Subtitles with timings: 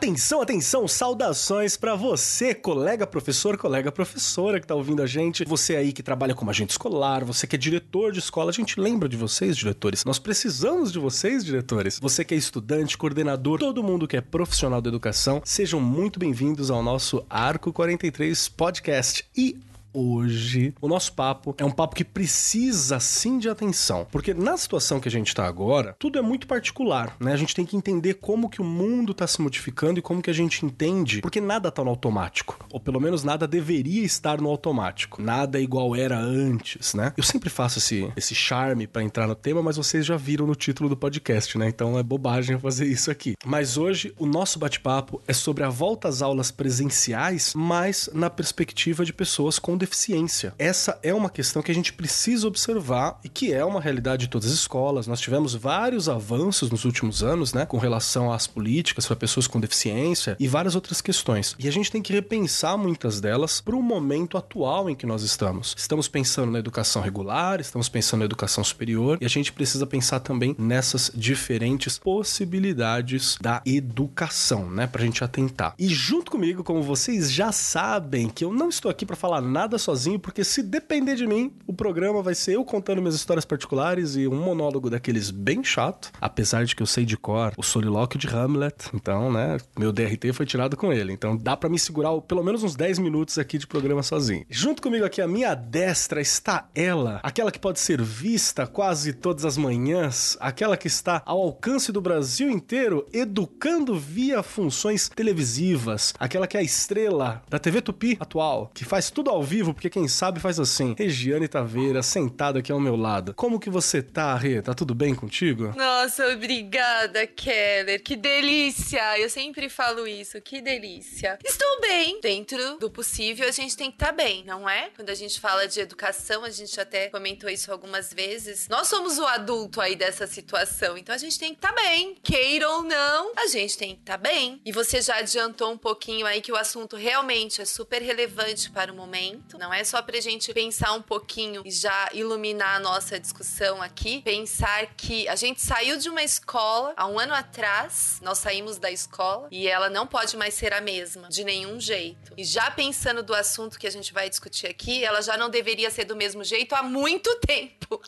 [0.00, 5.76] Atenção, atenção, saudações para você, colega professor, colega professora que tá ouvindo a gente, você
[5.76, 9.06] aí que trabalha como agente escolar, você que é diretor de escola, a gente lembra
[9.06, 10.02] de vocês, diretores.
[10.06, 11.98] Nós precisamos de vocês, diretores.
[12.00, 16.70] Você que é estudante, coordenador, todo mundo que é profissional da educação, sejam muito bem-vindos
[16.70, 19.26] ao nosso Arco 43 podcast.
[19.36, 19.54] E
[19.92, 25.00] hoje o nosso papo é um papo que precisa sim de atenção, porque na situação
[25.00, 27.32] que a gente está agora, tudo é muito particular, né?
[27.32, 30.30] A gente tem que entender como que o mundo está se modificando e como que
[30.30, 34.48] a gente entende, porque nada está no automático, ou pelo menos nada deveria estar no
[34.48, 35.22] automático.
[35.22, 37.12] Nada é igual era antes, né?
[37.16, 40.54] Eu sempre faço esse, esse charme para entrar no tema, mas vocês já viram no
[40.54, 41.68] título do podcast, né?
[41.68, 43.34] Então é bobagem fazer isso aqui.
[43.44, 49.04] Mas hoje o nosso bate-papo é sobre a volta às aulas presenciais, mas na perspectiva
[49.04, 50.54] de pessoas com deficiência.
[50.58, 54.28] Essa é uma questão que a gente precisa observar e que é uma realidade de
[54.28, 55.06] todas as escolas.
[55.06, 59.58] Nós tivemos vários avanços nos últimos anos, né, com relação às políticas para pessoas com
[59.58, 61.56] deficiência e várias outras questões.
[61.58, 65.22] E a gente tem que repensar muitas delas para o momento atual em que nós
[65.22, 65.74] estamos.
[65.76, 70.20] Estamos pensando na educação regular, estamos pensando na educação superior e a gente precisa pensar
[70.20, 75.74] também nessas diferentes possibilidades da educação, né, para a gente atentar.
[75.78, 79.69] E junto comigo, como vocês já sabem, que eu não estou aqui para falar nada
[79.70, 83.44] nada sozinho, porque se depender de mim, o programa vai ser eu contando minhas histórias
[83.44, 87.62] particulares e um monólogo daqueles bem chato, apesar de que eu sei de cor o
[87.62, 88.90] solilóquio de Hamlet.
[88.92, 91.12] Então, né, meu DRT foi tirado com ele.
[91.12, 94.44] Então dá para me segurar pelo menos uns 10 minutos aqui de programa sozinho.
[94.50, 99.44] Junto comigo aqui à minha destra está ela, aquela que pode ser vista quase todas
[99.44, 106.48] as manhãs, aquela que está ao alcance do Brasil inteiro, educando via funções televisivas, aquela
[106.48, 109.90] que é a estrela da TV Tupi atual, que faz tudo ao vivo vivo, porque
[109.90, 110.94] quem sabe faz assim.
[110.98, 113.34] Regiane Taveira, sentada aqui ao meu lado.
[113.34, 114.62] Como que você tá, Rê?
[114.62, 115.74] Tá tudo bem contigo?
[115.76, 118.02] Nossa, obrigada, Keller.
[118.02, 119.18] Que delícia!
[119.18, 121.38] Eu sempre falo isso, que delícia.
[121.44, 122.20] Estou bem.
[122.22, 124.88] Dentro do possível, a gente tem que estar tá bem, não é?
[124.96, 128.66] Quando a gente fala de educação, a gente até comentou isso algumas vezes.
[128.68, 132.16] Nós somos o adulto aí dessa situação, então a gente tem que estar tá bem.
[132.22, 134.58] Queira ou não, a gente tem que estar tá bem.
[134.64, 138.90] E você já adiantou um pouquinho aí que o assunto realmente é super relevante para
[138.90, 143.18] o momento Não é só pra gente pensar um pouquinho e já iluminar a nossa
[143.18, 144.22] discussão aqui.
[144.22, 148.90] Pensar que a gente saiu de uma escola há um ano atrás, nós saímos da
[148.90, 152.32] escola e ela não pode mais ser a mesma, de nenhum jeito.
[152.36, 155.90] E já pensando do assunto que a gente vai discutir aqui, ela já não deveria
[155.90, 158.00] ser do mesmo jeito há muito tempo.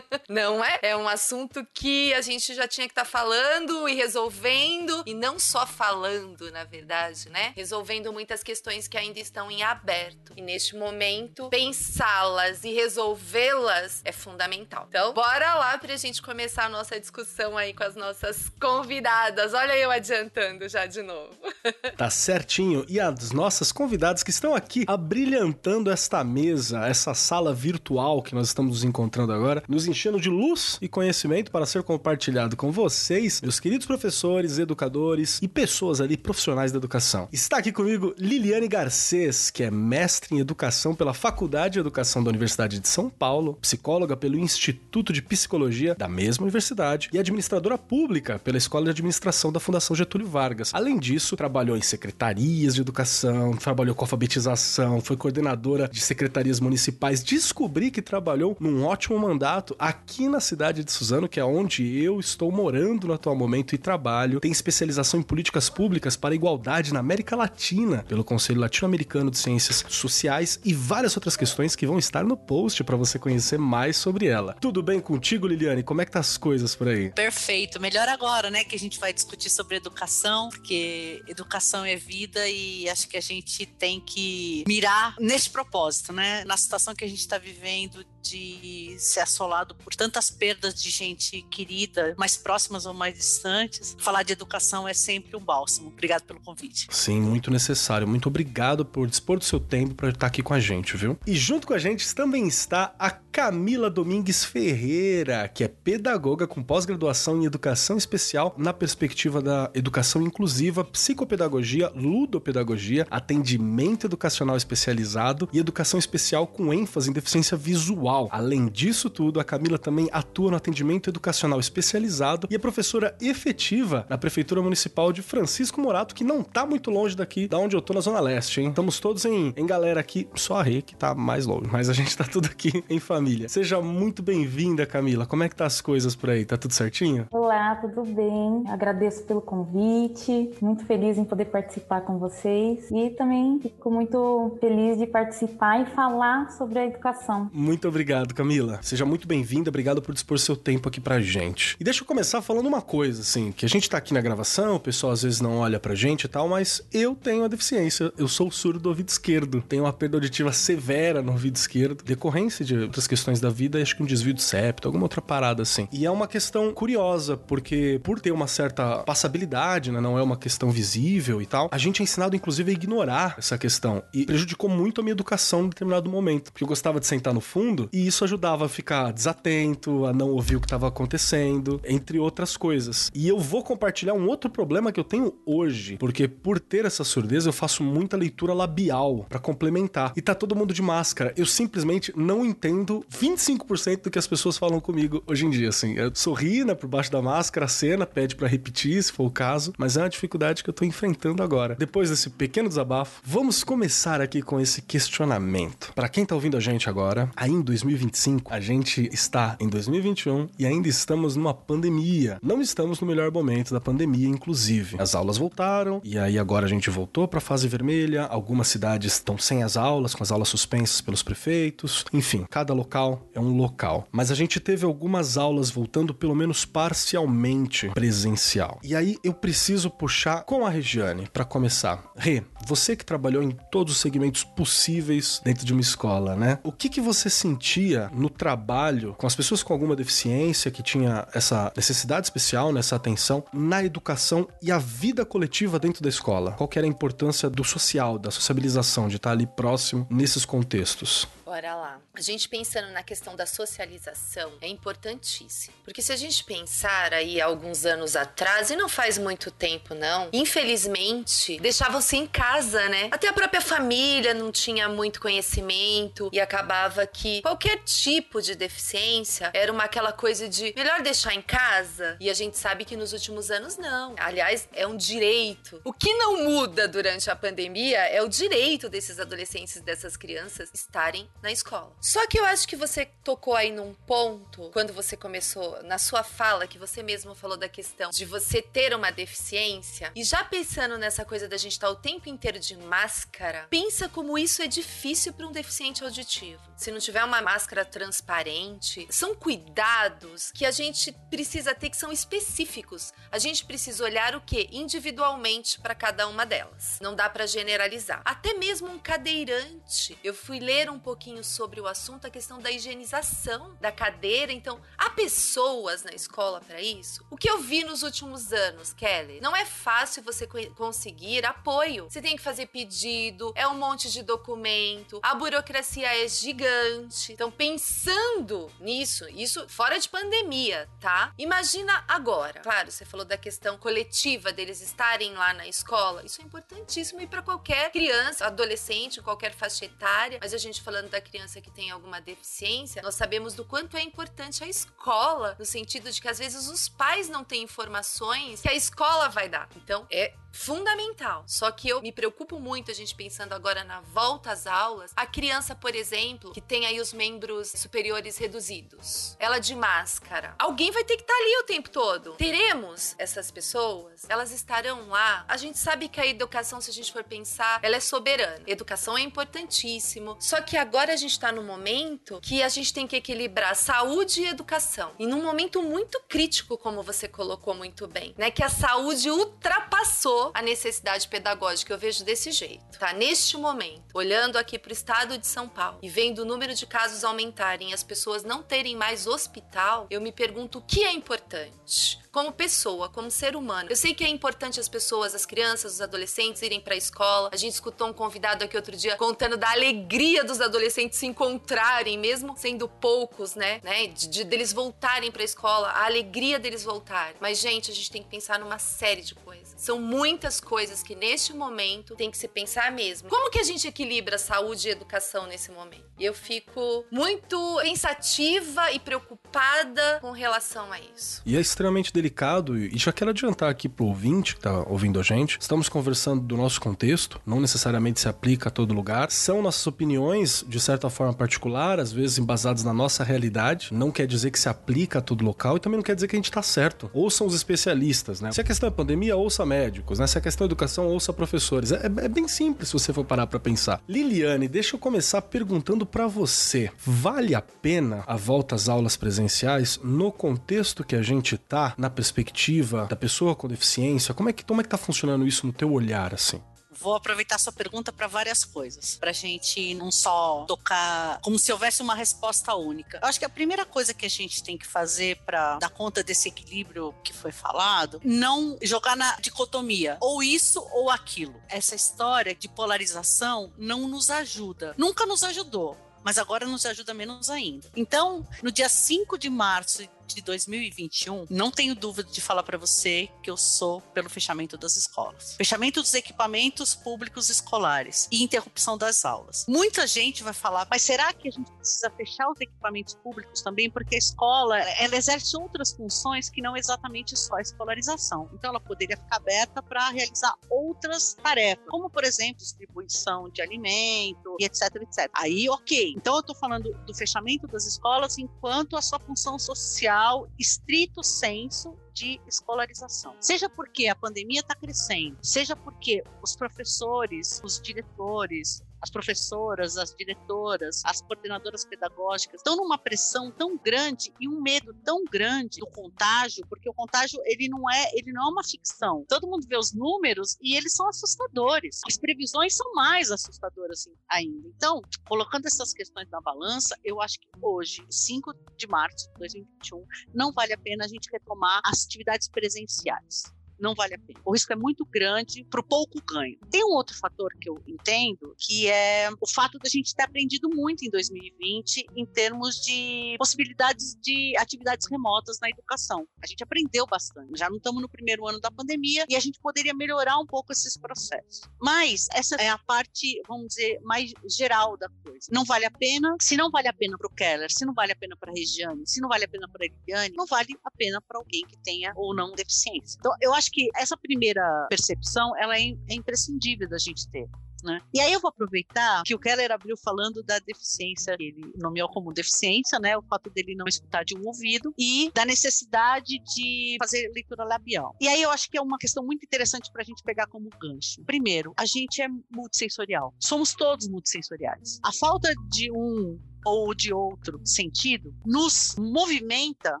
[0.28, 0.78] não é?
[0.82, 5.14] É um assunto que a gente já tinha que estar tá falando e resolvendo, e
[5.14, 7.52] não só falando, na verdade, né?
[7.56, 10.32] Resolvendo muitas questões que ainda estão em aberto.
[10.36, 14.86] E neste momento, momento, pensá-las e resolvê-las é fundamental.
[14.88, 19.54] Então, bora lá pra gente começar a nossa discussão aí com as nossas convidadas.
[19.54, 21.30] Olha eu adiantando já de novo.
[21.96, 22.84] tá certinho.
[22.88, 28.48] E as nossas convidadas que estão aqui abrilhantando esta mesa, essa sala virtual que nós
[28.48, 33.40] estamos nos encontrando agora, nos enchendo de luz e conhecimento para ser compartilhado com vocês,
[33.40, 37.28] meus queridos professores, educadores e pessoas ali profissionais da educação.
[37.32, 42.30] Está aqui comigo Liliane Garcês, que é mestre em educação pela Faculdade de Educação da
[42.30, 48.38] Universidade de São Paulo, psicóloga pelo Instituto de Psicologia da mesma universidade e administradora pública
[48.38, 50.70] pela Escola de Administração da Fundação Getúlio Vargas.
[50.72, 57.22] Além disso, trabalhou em secretarias de educação, trabalhou com alfabetização, foi coordenadora de secretarias municipais.
[57.22, 62.20] Descobri que trabalhou num ótimo mandato aqui na cidade de Suzano, que é onde eu
[62.20, 64.40] estou morando no atual momento e trabalho.
[64.40, 69.38] Tem especialização em políticas públicas para a igualdade na América Latina pelo Conselho Latino-Americano de
[69.38, 73.96] Ciências Sociais e várias outras questões que vão estar no post para você conhecer mais
[73.96, 74.54] sobre ela.
[74.60, 75.82] Tudo bem contigo, Liliane?
[75.82, 77.10] Como é que tá as coisas por aí?
[77.10, 77.80] Perfeito.
[77.80, 82.88] Melhor agora, né, que a gente vai discutir sobre educação, porque educação é vida e
[82.88, 86.44] acho que a gente tem que mirar nesse propósito, né?
[86.44, 91.42] Na situação que a gente está vivendo de ser assolado por tantas perdas de gente
[91.50, 95.88] querida, mais próximas ou mais distantes, falar de educação é sempre um bálsamo.
[95.88, 96.88] Obrigado pelo convite.
[96.90, 98.08] Sim, muito necessário.
[98.08, 101.18] Muito obrigado por dispor do seu tempo para estar aqui com a gente, viu?
[101.26, 106.62] E junto com a gente também está a Camila Domingues Ferreira, que é pedagoga com
[106.62, 115.58] pós-graduação em educação especial na perspectiva da educação inclusiva, psicopedagogia, ludopedagogia, atendimento educacional especializado e
[115.58, 118.28] educação especial com ênfase em deficiência visual virtual.
[118.30, 124.06] Além disso tudo, a Camila também atua no atendimento educacional especializado e é professora efetiva
[124.08, 127.82] na Prefeitura Municipal de Francisco Morato, que não tá muito longe daqui, da onde eu
[127.82, 128.68] tô na Zona Leste, hein?
[128.68, 131.92] Estamos todos em, em galera aqui, só a Rê que tá mais longe, mas a
[131.92, 133.48] gente tá tudo aqui em família.
[133.48, 135.26] Seja muito bem-vinda, Camila.
[135.26, 136.44] Como é que tá as coisas por aí?
[136.44, 137.26] Tá tudo certinho?
[137.30, 138.64] Olá, tudo bem?
[138.68, 140.50] Agradeço pelo convite.
[140.60, 145.86] Muito feliz em poder participar com vocês e também fico muito feliz de participar e
[145.86, 147.50] falar sobre a educação.
[147.52, 148.03] Muito obrigado,
[148.34, 148.78] Camila.
[148.82, 149.70] Seja muito bem-vinda.
[149.70, 151.76] Obrigado por dispor seu tempo aqui pra gente.
[151.80, 154.76] E deixa eu começar falando uma coisa, assim, que a gente tá aqui na gravação,
[154.76, 158.12] o pessoal às vezes não olha pra gente e tal, mas eu tenho a deficiência.
[158.18, 159.62] Eu sou surdo do ouvido esquerdo.
[159.62, 163.96] Tenho uma perda auditiva severa no ouvido esquerdo, decorrência de outras questões da vida, acho
[163.96, 165.88] que um desvio de septo, alguma outra parada assim.
[165.92, 170.36] E é uma questão curiosa, porque por ter uma certa passabilidade, né, não é uma
[170.36, 174.68] questão visível e tal, a gente é ensinado inclusive a ignorar essa questão e prejudicou
[174.68, 178.08] muito a minha educação em determinado momento, porque eu gostava de sentar no fundo e
[178.08, 183.08] isso ajudava a ficar desatento, a não ouvir o que estava acontecendo, entre outras coisas.
[183.14, 187.04] E eu vou compartilhar um outro problema que eu tenho hoje, porque por ter essa
[187.04, 190.12] surdez eu faço muita leitura labial para complementar.
[190.16, 191.32] E tá todo mundo de máscara.
[191.36, 195.94] Eu simplesmente não entendo 25% do que as pessoas falam comigo hoje em dia, assim.
[195.94, 199.30] Eu sorri, né, por baixo da máscara, a cena pede para repetir, se for o
[199.30, 201.76] caso, mas é uma dificuldade que eu tô enfrentando agora.
[201.78, 205.92] Depois desse pequeno desabafo, vamos começar aqui com esse questionamento.
[205.94, 210.48] Para quem tá ouvindo a gente agora, aí em 2025, a gente está em 2021
[210.58, 212.38] e ainda estamos numa pandemia.
[212.42, 214.96] Não estamos no melhor momento da pandemia, inclusive.
[214.98, 218.24] As aulas voltaram e aí agora a gente voltou para fase vermelha.
[218.24, 222.04] Algumas cidades estão sem as aulas, com as aulas suspensas pelos prefeitos.
[222.12, 224.08] Enfim, cada local é um local.
[224.10, 228.80] Mas a gente teve algumas aulas voltando pelo menos parcialmente presencial.
[228.82, 232.10] E aí eu preciso puxar com a Regiane para começar.
[232.16, 236.58] Rê, você que trabalhou em todos os segmentos possíveis dentro de uma escola, né?
[236.62, 237.28] O que que você
[237.64, 242.94] sentia no trabalho com as pessoas com alguma deficiência que tinha essa necessidade especial, nessa
[242.94, 246.52] atenção na educação e a vida coletiva dentro da escola?
[246.52, 251.26] Qual que era a importância do social, da sociabilização, de estar ali próximo nesses contextos?
[251.46, 251.98] Bora lá.
[252.16, 255.74] A gente pensando na questão da socialização é importantíssimo.
[255.82, 260.28] Porque se a gente pensar aí alguns anos atrás, e não faz muito tempo não,
[260.32, 263.08] infelizmente deixavam-se em casa, né?
[263.10, 269.50] Até a própria família não tinha muito conhecimento e acabava que qualquer tipo de deficiência
[269.52, 272.16] era uma aquela coisa de melhor deixar em casa.
[272.20, 274.14] E a gente sabe que nos últimos anos não.
[274.18, 275.80] Aliás, é um direito.
[275.84, 281.28] O que não muda durante a pandemia é o direito desses adolescentes, dessas crianças estarem
[281.42, 281.92] na escola.
[282.04, 286.22] Só que eu acho que você tocou aí num ponto, quando você começou, na sua
[286.22, 290.98] fala, que você mesmo falou da questão de você ter uma deficiência, e já pensando
[290.98, 295.32] nessa coisa da gente estar o tempo inteiro de máscara, pensa como isso é difícil
[295.32, 296.60] para um deficiente auditivo.
[296.76, 302.12] Se não tiver uma máscara transparente, são cuidados que a gente precisa ter que são
[302.12, 303.14] específicos.
[303.32, 306.98] A gente precisa olhar o que individualmente para cada uma delas.
[307.00, 308.20] Não dá para generalizar.
[308.26, 310.18] Até mesmo um cadeirante.
[310.22, 314.52] Eu fui ler um pouquinho sobre o assunto, a questão da higienização da cadeira.
[314.52, 317.24] Então, há pessoas na escola para isso?
[317.30, 322.10] O que eu vi nos últimos anos, Kelly, não é fácil você conseguir apoio.
[322.10, 327.32] Você tem que fazer pedido, é um monte de documento, a burocracia é gigante.
[327.32, 331.32] Então, pensando nisso, isso fora de pandemia, tá?
[331.38, 332.60] Imagina agora.
[332.60, 336.24] Claro, você falou da questão coletiva deles estarem lá na escola.
[336.24, 340.38] Isso é importantíssimo e para qualquer criança, adolescente, qualquer faixa etária.
[340.42, 344.02] Mas a gente falando da criança que tem alguma deficiência, nós sabemos do quanto é
[344.02, 348.68] importante a escola, no sentido de que às vezes os pais não têm informações que
[348.68, 349.68] a escola vai dar.
[349.76, 351.42] Então, é fundamental.
[351.46, 355.26] Só que eu me preocupo muito, a gente pensando agora na volta às aulas, a
[355.26, 360.54] criança, por exemplo, que tem aí os membros superiores reduzidos, ela de máscara.
[360.58, 362.32] Alguém vai ter que estar tá ali o tempo todo.
[362.34, 364.24] Teremos essas pessoas?
[364.28, 365.44] Elas estarão lá?
[365.48, 368.62] A gente sabe que a educação, se a gente for pensar, ela é soberana.
[368.66, 370.36] Educação é importantíssimo.
[370.38, 374.42] Só que agora a gente está no momento que a gente tem que equilibrar saúde
[374.42, 375.12] e educação.
[375.18, 378.50] E num momento muito crítico, como você colocou muito bem, né?
[378.50, 381.92] Que a saúde ultrapassou a necessidade pedagógica.
[381.92, 383.12] Eu vejo desse jeito, tá?
[383.12, 386.86] Neste momento, olhando aqui para o estado de São Paulo e vendo o número de
[386.86, 392.22] casos aumentarem as pessoas não terem mais hospital, eu me pergunto o que é importante.
[392.34, 393.88] como pessoa, como ser humano.
[393.88, 397.48] Eu sei que é importante as pessoas, as crianças, os adolescentes irem para a escola.
[397.52, 402.18] A gente escutou um convidado aqui outro dia contando da alegria dos adolescentes se encontrarem,
[402.18, 403.80] mesmo sendo poucos, né?
[403.84, 404.08] né?
[404.08, 407.36] De, de deles voltarem para a escola, a alegria deles voltarem.
[407.40, 409.73] Mas gente, a gente tem que pensar numa série de coisas.
[409.84, 413.28] São muitas coisas que neste momento tem que se pensar mesmo.
[413.28, 416.06] Como que a gente equilibra saúde e educação nesse momento?
[416.18, 421.42] Eu fico muito pensativa e preocupada com relação a isso.
[421.44, 425.22] E é extremamente delicado, e já quero adiantar aqui pro ouvinte que tá ouvindo a
[425.22, 429.86] gente, estamos conversando do nosso contexto, não necessariamente se aplica a todo lugar, são nossas
[429.86, 434.58] opiniões, de certa forma particular, às vezes embasadas na nossa realidade, não quer dizer que
[434.58, 437.10] se aplica a todo local e também não quer dizer que a gente tá certo.
[437.12, 438.50] Ouçam os especialistas, né?
[438.50, 440.18] Se a questão é pandemia, ouça médicos?
[440.30, 441.90] Se questão é educação, ouça professores.
[441.90, 444.00] É, é bem simples se você for parar para pensar.
[444.08, 449.98] Liliane, deixa eu começar perguntando para você: vale a pena a volta às aulas presenciais
[450.02, 454.34] no contexto que a gente tá, na perspectiva da pessoa com deficiência?
[454.34, 456.60] Como é que, como é que tá funcionando isso no teu olhar, assim?
[457.04, 461.70] Vou aproveitar sua pergunta para várias coisas, para a gente não só tocar como se
[461.70, 463.18] houvesse uma resposta única.
[463.22, 466.22] Eu acho que a primeira coisa que a gente tem que fazer para dar conta
[466.22, 471.60] desse equilíbrio que foi falado, não jogar na dicotomia, ou isso ou aquilo.
[471.68, 477.50] Essa história de polarização não nos ajuda, nunca nos ajudou mas agora nos ajuda menos
[477.50, 477.86] ainda.
[477.94, 483.28] Então, no dia 5 de março de 2021, não tenho dúvida de falar para você
[483.42, 485.54] que eu sou pelo fechamento das escolas.
[485.56, 489.64] Fechamento dos equipamentos públicos escolares e interrupção das aulas.
[489.68, 493.90] Muita gente vai falar, mas será que a gente precisa fechar os equipamentos públicos também?
[493.90, 498.48] Porque a escola, ela exerce outras funções que não exatamente só a escolarização.
[498.54, 504.56] Então, ela poderia ficar aberta para realizar outras tarefas, como, por exemplo, distribuição de alimento
[504.58, 505.30] e etc, etc.
[505.34, 506.14] Aí, ok.
[506.16, 510.13] Então, eu estou falando do fechamento das escolas enquanto a sua função social
[510.58, 513.36] estrito senso de escolarização.
[513.40, 520.14] Seja porque a pandemia está crescendo, seja porque os professores, os diretores, as professoras, as
[520.14, 525.86] diretoras, as coordenadoras pedagógicas estão numa pressão tão grande e um medo tão grande do
[525.86, 529.22] contágio, porque o contágio ele não é, ele não é uma ficção.
[529.28, 532.00] Todo mundo vê os números e eles são assustadores.
[532.06, 534.68] As previsões são mais assustadoras ainda.
[534.74, 540.06] Então, colocando essas questões na balança, eu acho que hoje, 5 de março de 2021,
[540.34, 544.40] não vale a pena a gente retomar as atividades presenciais não vale a pena.
[544.44, 546.58] O risco é muito grande para o pouco ganho.
[546.70, 550.68] Tem um outro fator que eu entendo, que é o fato da gente ter aprendido
[550.68, 556.26] muito em 2020 em termos de possibilidades de atividades remotas na educação.
[556.42, 557.58] A gente aprendeu bastante.
[557.58, 560.72] Já não estamos no primeiro ano da pandemia e a gente poderia melhorar um pouco
[560.72, 561.62] esses processos.
[561.80, 565.46] Mas essa é a parte, vamos dizer, mais geral da coisa.
[565.50, 566.36] Não vale a pena.
[566.40, 568.54] Se não vale a pena para o Keller, se não vale a pena para a
[568.54, 571.66] Regiane, se não vale a pena para a Eliane, não vale a pena para alguém
[571.66, 573.16] que tenha ou não deficiência.
[573.18, 577.48] Então, eu acho acho que essa primeira percepção ela é, é imprescindível da gente ter.
[577.82, 577.98] Né?
[578.14, 582.08] E aí eu vou aproveitar que o Keller abriu falando da deficiência, que ele nomeou
[582.08, 583.14] como deficiência, né?
[583.14, 588.16] O fato dele não escutar de um ouvido e da necessidade de fazer leitura labial.
[588.18, 590.70] E aí eu acho que é uma questão muito interessante para a gente pegar como
[590.80, 591.22] gancho.
[591.26, 593.34] Primeiro, a gente é multissensorial.
[593.38, 594.98] Somos todos multissensoriais.
[595.04, 600.00] A falta de um ou de outro sentido nos movimenta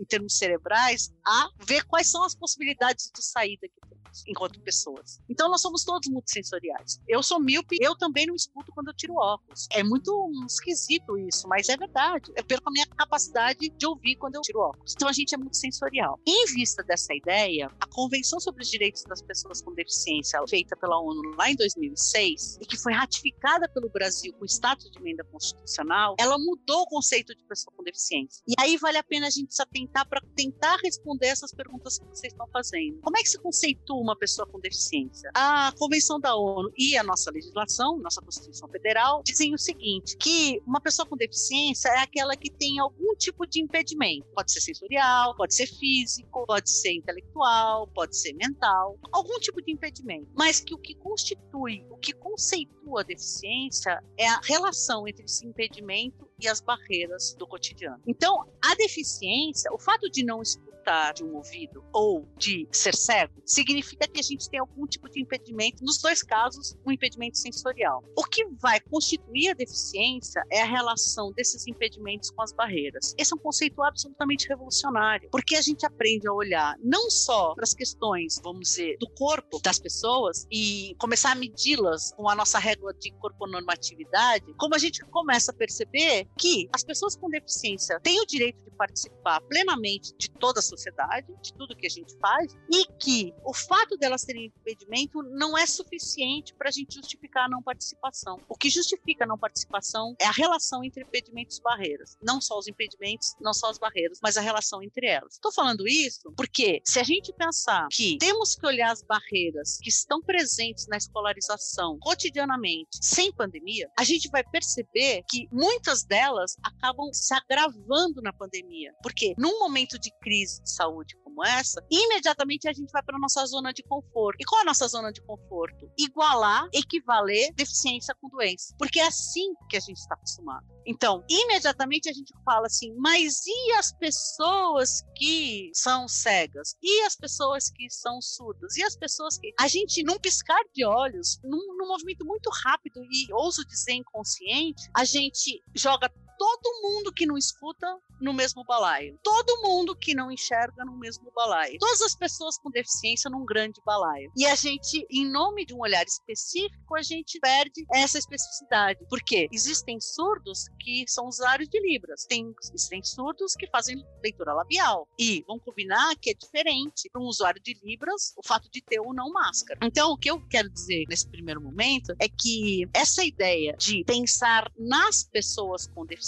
[0.00, 3.84] em termos cerebrais, a ver quais são as possibilidades de saída que
[4.26, 5.20] enquanto pessoas.
[5.28, 7.00] Então nós somos todos multissensoriais.
[7.08, 9.66] Eu sou míope, eu também não escuto quando eu tiro óculos.
[9.72, 12.32] É muito esquisito isso, mas é verdade.
[12.36, 14.92] Eu perco a minha capacidade de ouvir quando eu tiro óculos.
[14.94, 16.20] Então a gente é multissensorial.
[16.26, 21.00] Em vista dessa ideia, a Convenção sobre os Direitos das Pessoas com Deficiência, feita pela
[21.00, 26.14] ONU lá em 2006 e que foi ratificada pelo Brasil com status de emenda constitucional,
[26.18, 28.42] ela mudou o conceito de pessoa com deficiência.
[28.46, 32.06] E aí vale a pena a gente se atentar para tentar responder essas perguntas que
[32.06, 32.98] vocês estão fazendo.
[33.00, 35.30] Como é que se conceitua uma pessoa com deficiência.
[35.34, 40.60] A Convenção da ONU e a nossa legislação, nossa Constituição Federal, dizem o seguinte: que
[40.66, 44.26] uma pessoa com deficiência é aquela que tem algum tipo de impedimento.
[44.34, 49.72] Pode ser sensorial, pode ser físico, pode ser intelectual, pode ser mental, algum tipo de
[49.72, 50.28] impedimento.
[50.34, 55.46] Mas que o que constitui, o que conceitua a deficiência é a relação entre esse
[55.46, 58.02] impedimento e as barreiras do cotidiano.
[58.06, 60.42] Então, a deficiência, o fato de não
[60.84, 65.08] escutar de um ouvido ou de ser cego, significa que a gente tem algum tipo
[65.08, 68.04] de impedimento, nos dois casos, um impedimento sensorial.
[68.16, 73.14] O que vai constituir a deficiência é a relação desses impedimentos com as barreiras.
[73.16, 77.64] Esse é um conceito absolutamente revolucionário, porque a gente aprende a olhar não só para
[77.64, 82.58] as questões, vamos dizer, do corpo das pessoas e começar a medi-las com a nossa
[82.58, 88.20] régua de corponormatividade, como a gente começa a perceber que as pessoas com deficiência têm
[88.20, 92.52] o direito de participar plenamente de toda a sociedade, de tudo que a gente faz,
[92.72, 97.48] e que o fato delas terem impedimento não é suficiente para a gente justificar a
[97.48, 98.40] não participação.
[98.48, 102.16] O que justifica a não participação é a relação entre impedimentos e barreiras.
[102.22, 105.34] Não só os impedimentos, não só as barreiras, mas a relação entre elas.
[105.34, 109.88] Estou falando isso porque se a gente pensar que temos que olhar as barreiras que
[109.88, 117.12] estão presentes na escolarização cotidianamente, sem pandemia, a gente vai perceber que muitas delas acabam
[117.12, 118.92] se agravando na pandemia.
[119.02, 123.44] Porque num momento de crise de saúde como essa, imediatamente a gente vai para nossa
[123.46, 124.40] zona de conforto.
[124.40, 125.90] E qual é a nossa zona de conforto?
[125.98, 128.74] Igualar, equivaler deficiência com doença.
[128.78, 130.64] Porque é assim que a gente está acostumado.
[130.86, 136.76] Então, imediatamente a gente fala assim, mas e as pessoas que são cegas?
[136.82, 138.76] E as pessoas que são surdas?
[138.76, 139.52] E as pessoas que.
[139.58, 144.88] A gente, num piscar de olhos, num, num movimento muito rápido e ouso dizer inconsciente,
[144.94, 147.86] a gente joga todo mundo que não escuta
[148.20, 149.18] no mesmo balaio.
[149.22, 151.78] Todo mundo que não enxerga no mesmo balaio.
[151.78, 154.30] Todas as pessoas com deficiência num grande balaio.
[154.36, 159.04] E a gente, em nome de um olhar específico, a gente perde essa especificidade.
[159.08, 162.24] Porque existem surdos que são usuários de Libras.
[162.26, 165.08] Tem, existem surdos que fazem leitura labial.
[165.18, 169.00] E vamos combinar que é diferente para um usuário de Libras o fato de ter
[169.00, 169.80] ou não máscara.
[169.82, 174.70] Então, o que eu quero dizer nesse primeiro momento é que essa ideia de pensar
[174.78, 176.23] nas pessoas com deficiência,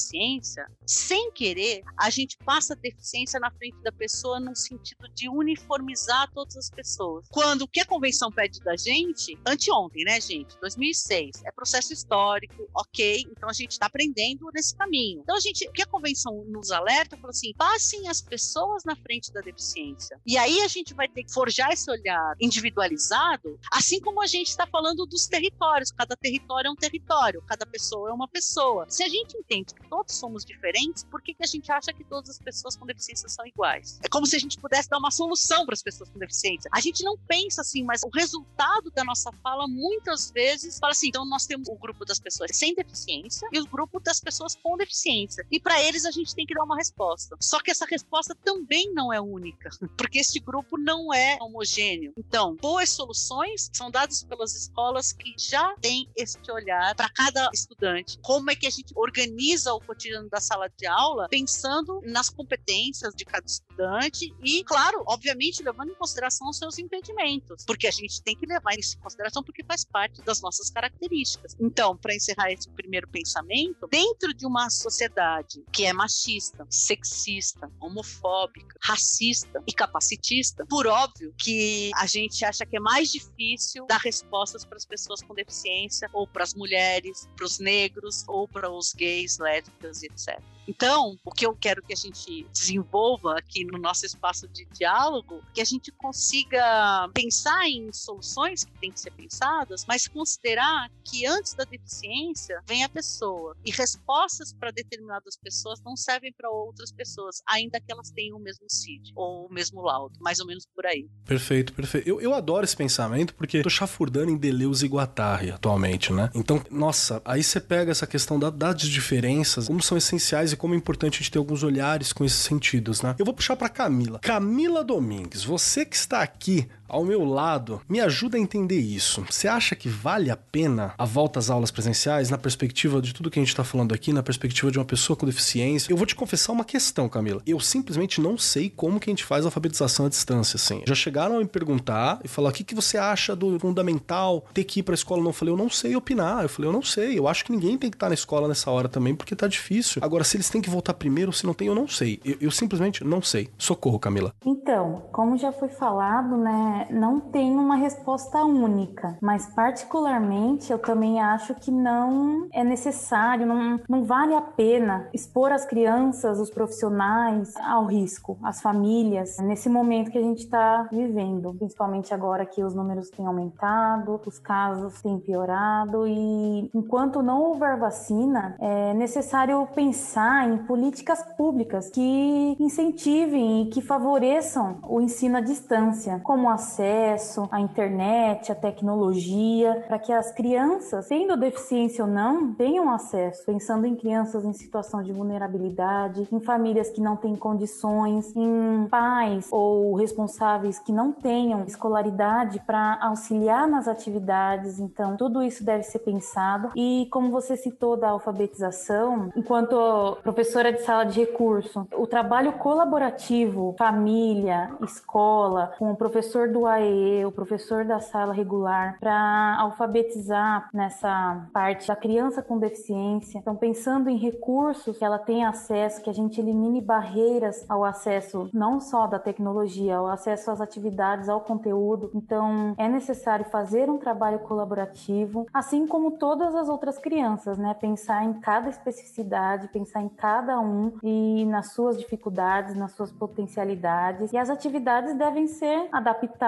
[0.86, 6.30] sem querer, a gente passa a deficiência na frente da pessoa no sentido de uniformizar
[6.32, 7.26] todas as pessoas.
[7.30, 10.56] Quando o que a convenção pede da gente, anteontem, né, gente?
[10.60, 15.20] 2006, é processo histórico, ok, então a gente está aprendendo nesse caminho.
[15.22, 18.96] Então a gente, o que a convenção nos alerta, fala assim, passem as pessoas na
[18.96, 20.20] frente da deficiência.
[20.26, 24.48] E aí a gente vai ter que forjar esse olhar individualizado, assim como a gente
[24.48, 25.90] está falando dos territórios.
[25.90, 28.86] Cada território é um território, cada pessoa é uma pessoa.
[28.88, 32.04] Se a gente entende que todos somos diferentes, por que, que a gente acha que
[32.04, 33.98] todas as pessoas com deficiência são iguais.
[34.02, 36.70] É como se a gente pudesse dar uma solução para as pessoas com deficiência.
[36.72, 41.08] A gente não pensa assim, mas o resultado da nossa fala muitas vezes fala assim:
[41.08, 44.76] então nós temos o grupo das pessoas sem deficiência e o grupo das pessoas com
[44.76, 45.46] deficiência.
[45.50, 47.36] E para eles a gente tem que dar uma resposta.
[47.40, 52.12] Só que essa resposta também não é única, porque este grupo não é homogêneo.
[52.16, 58.18] Então, boas soluções são dadas pelas escolas que já têm este olhar para cada estudante.
[58.22, 63.14] Como é que a gente organiza o cotidiano da sala de aula pensando nas competências
[63.14, 68.22] de cada estudante e, claro, obviamente, levando em consideração os seus impedimentos, porque a gente
[68.22, 71.56] tem que levar isso em consideração porque faz parte das nossas características.
[71.60, 78.76] Então, para encerrar esse primeiro pensamento, dentro de uma sociedade que é machista, sexista, homofóbica,
[78.82, 84.64] racista e capacitista, por óbvio que a gente acha que é mais difícil dar respostas
[84.64, 88.92] para as pessoas com deficiência ou para as mulheres, para os negros ou para os
[88.92, 89.65] gays, lésbicas,
[90.04, 90.40] etc.
[90.66, 95.42] Então, o que eu quero que a gente desenvolva aqui no nosso espaço de diálogo,
[95.54, 101.26] que a gente consiga pensar em soluções que têm que ser pensadas, mas considerar que
[101.26, 106.90] antes da deficiência vem a pessoa e respostas para determinadas pessoas não servem para outras
[106.90, 110.66] pessoas, ainda que elas tenham o mesmo CID ou o mesmo laudo, mais ou menos
[110.74, 111.06] por aí.
[111.24, 112.08] Perfeito, perfeito.
[112.08, 116.30] Eu, eu adoro esse pensamento porque tô chafurdando em Deleuze e Guattari atualmente, né?
[116.34, 120.74] Então, nossa, aí você pega essa questão da, das diferenças, como são essenciais e como
[120.74, 123.14] é importante a gente ter alguns olhares com esses sentidos, né?
[123.18, 124.18] Eu vou puxar para Camila.
[124.18, 129.24] Camila Domingues, você que está aqui ao meu lado, me ajuda a entender isso.
[129.30, 133.30] Você acha que vale a pena a volta às aulas presenciais na perspectiva de tudo
[133.30, 135.92] que a gente está falando aqui, na perspectiva de uma pessoa com deficiência?
[135.92, 137.42] Eu vou te confessar uma questão, Camila.
[137.46, 140.82] Eu simplesmente não sei como que a gente faz a alfabetização à distância, assim.
[140.86, 144.64] Já chegaram a me perguntar e falar: o que, que você acha do fundamental ter
[144.64, 145.22] que ir para a escola?
[145.22, 146.42] Não, eu falei, eu não sei opinar.
[146.42, 147.18] Eu falei, eu não sei.
[147.18, 149.46] Eu acho que ninguém tem que estar tá na escola nessa hora também, porque tá
[149.46, 150.02] difícil.
[150.04, 152.20] Agora, se eles têm que voltar primeiro, se não tem, eu não sei.
[152.24, 153.48] Eu, eu simplesmente não sei.
[153.58, 154.32] Socorro, Camila.
[154.44, 156.75] Então, como já foi falado, né?
[156.90, 163.80] Não tem uma resposta única, mas particularmente eu também acho que não é necessário, não,
[163.88, 170.10] não vale a pena expor as crianças, os profissionais ao risco, as famílias, nesse momento
[170.10, 175.18] que a gente está vivendo, principalmente agora que os números têm aumentado, os casos têm
[175.18, 176.06] piorado.
[176.06, 183.80] E enquanto não houver vacina, é necessário pensar em políticas públicas que incentivem e que
[183.80, 190.32] favoreçam o ensino à distância, como as acesso à internet, à tecnologia, para que as
[190.32, 196.40] crianças, tendo deficiência ou não, tenham acesso, pensando em crianças em situação de vulnerabilidade, em
[196.40, 203.68] famílias que não têm condições, em pais ou responsáveis que não tenham escolaridade para auxiliar
[203.68, 204.80] nas atividades.
[204.80, 206.72] Então, tudo isso deve ser pensado.
[206.74, 213.74] E como você citou da alfabetização, enquanto professora de sala de recurso, o trabalho colaborativo,
[213.78, 221.46] família, escola, com o professor do AE, o professor da sala regular, para alfabetizar nessa
[221.52, 223.38] parte da criança com deficiência.
[223.38, 228.48] Então, pensando em recursos que ela tenha acesso, que a gente elimine barreiras ao acesso
[228.54, 232.10] não só da tecnologia, ao acesso às atividades, ao conteúdo.
[232.14, 237.74] Então, é necessário fazer um trabalho colaborativo, assim como todas as outras crianças, né?
[237.74, 244.32] Pensar em cada especificidade, pensar em cada um e nas suas dificuldades, nas suas potencialidades.
[244.32, 246.45] E as atividades devem ser adaptadas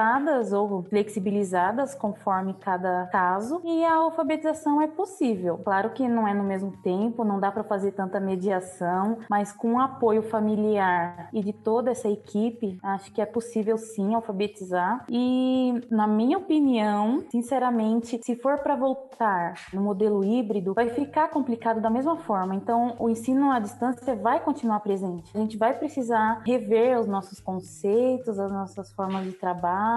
[0.53, 3.61] ou flexibilizadas conforme cada caso.
[3.65, 5.59] E a alfabetização é possível.
[5.59, 9.75] Claro que não é no mesmo tempo, não dá para fazer tanta mediação, mas com
[9.75, 15.05] o apoio familiar e de toda essa equipe, acho que é possível sim alfabetizar.
[15.09, 21.81] E, na minha opinião, sinceramente, se for para voltar no modelo híbrido, vai ficar complicado
[21.81, 22.55] da mesma forma.
[22.55, 25.31] Então, o ensino à distância vai continuar presente.
[25.35, 29.88] A gente vai precisar rever os nossos conceitos, as nossas formas de trabalho,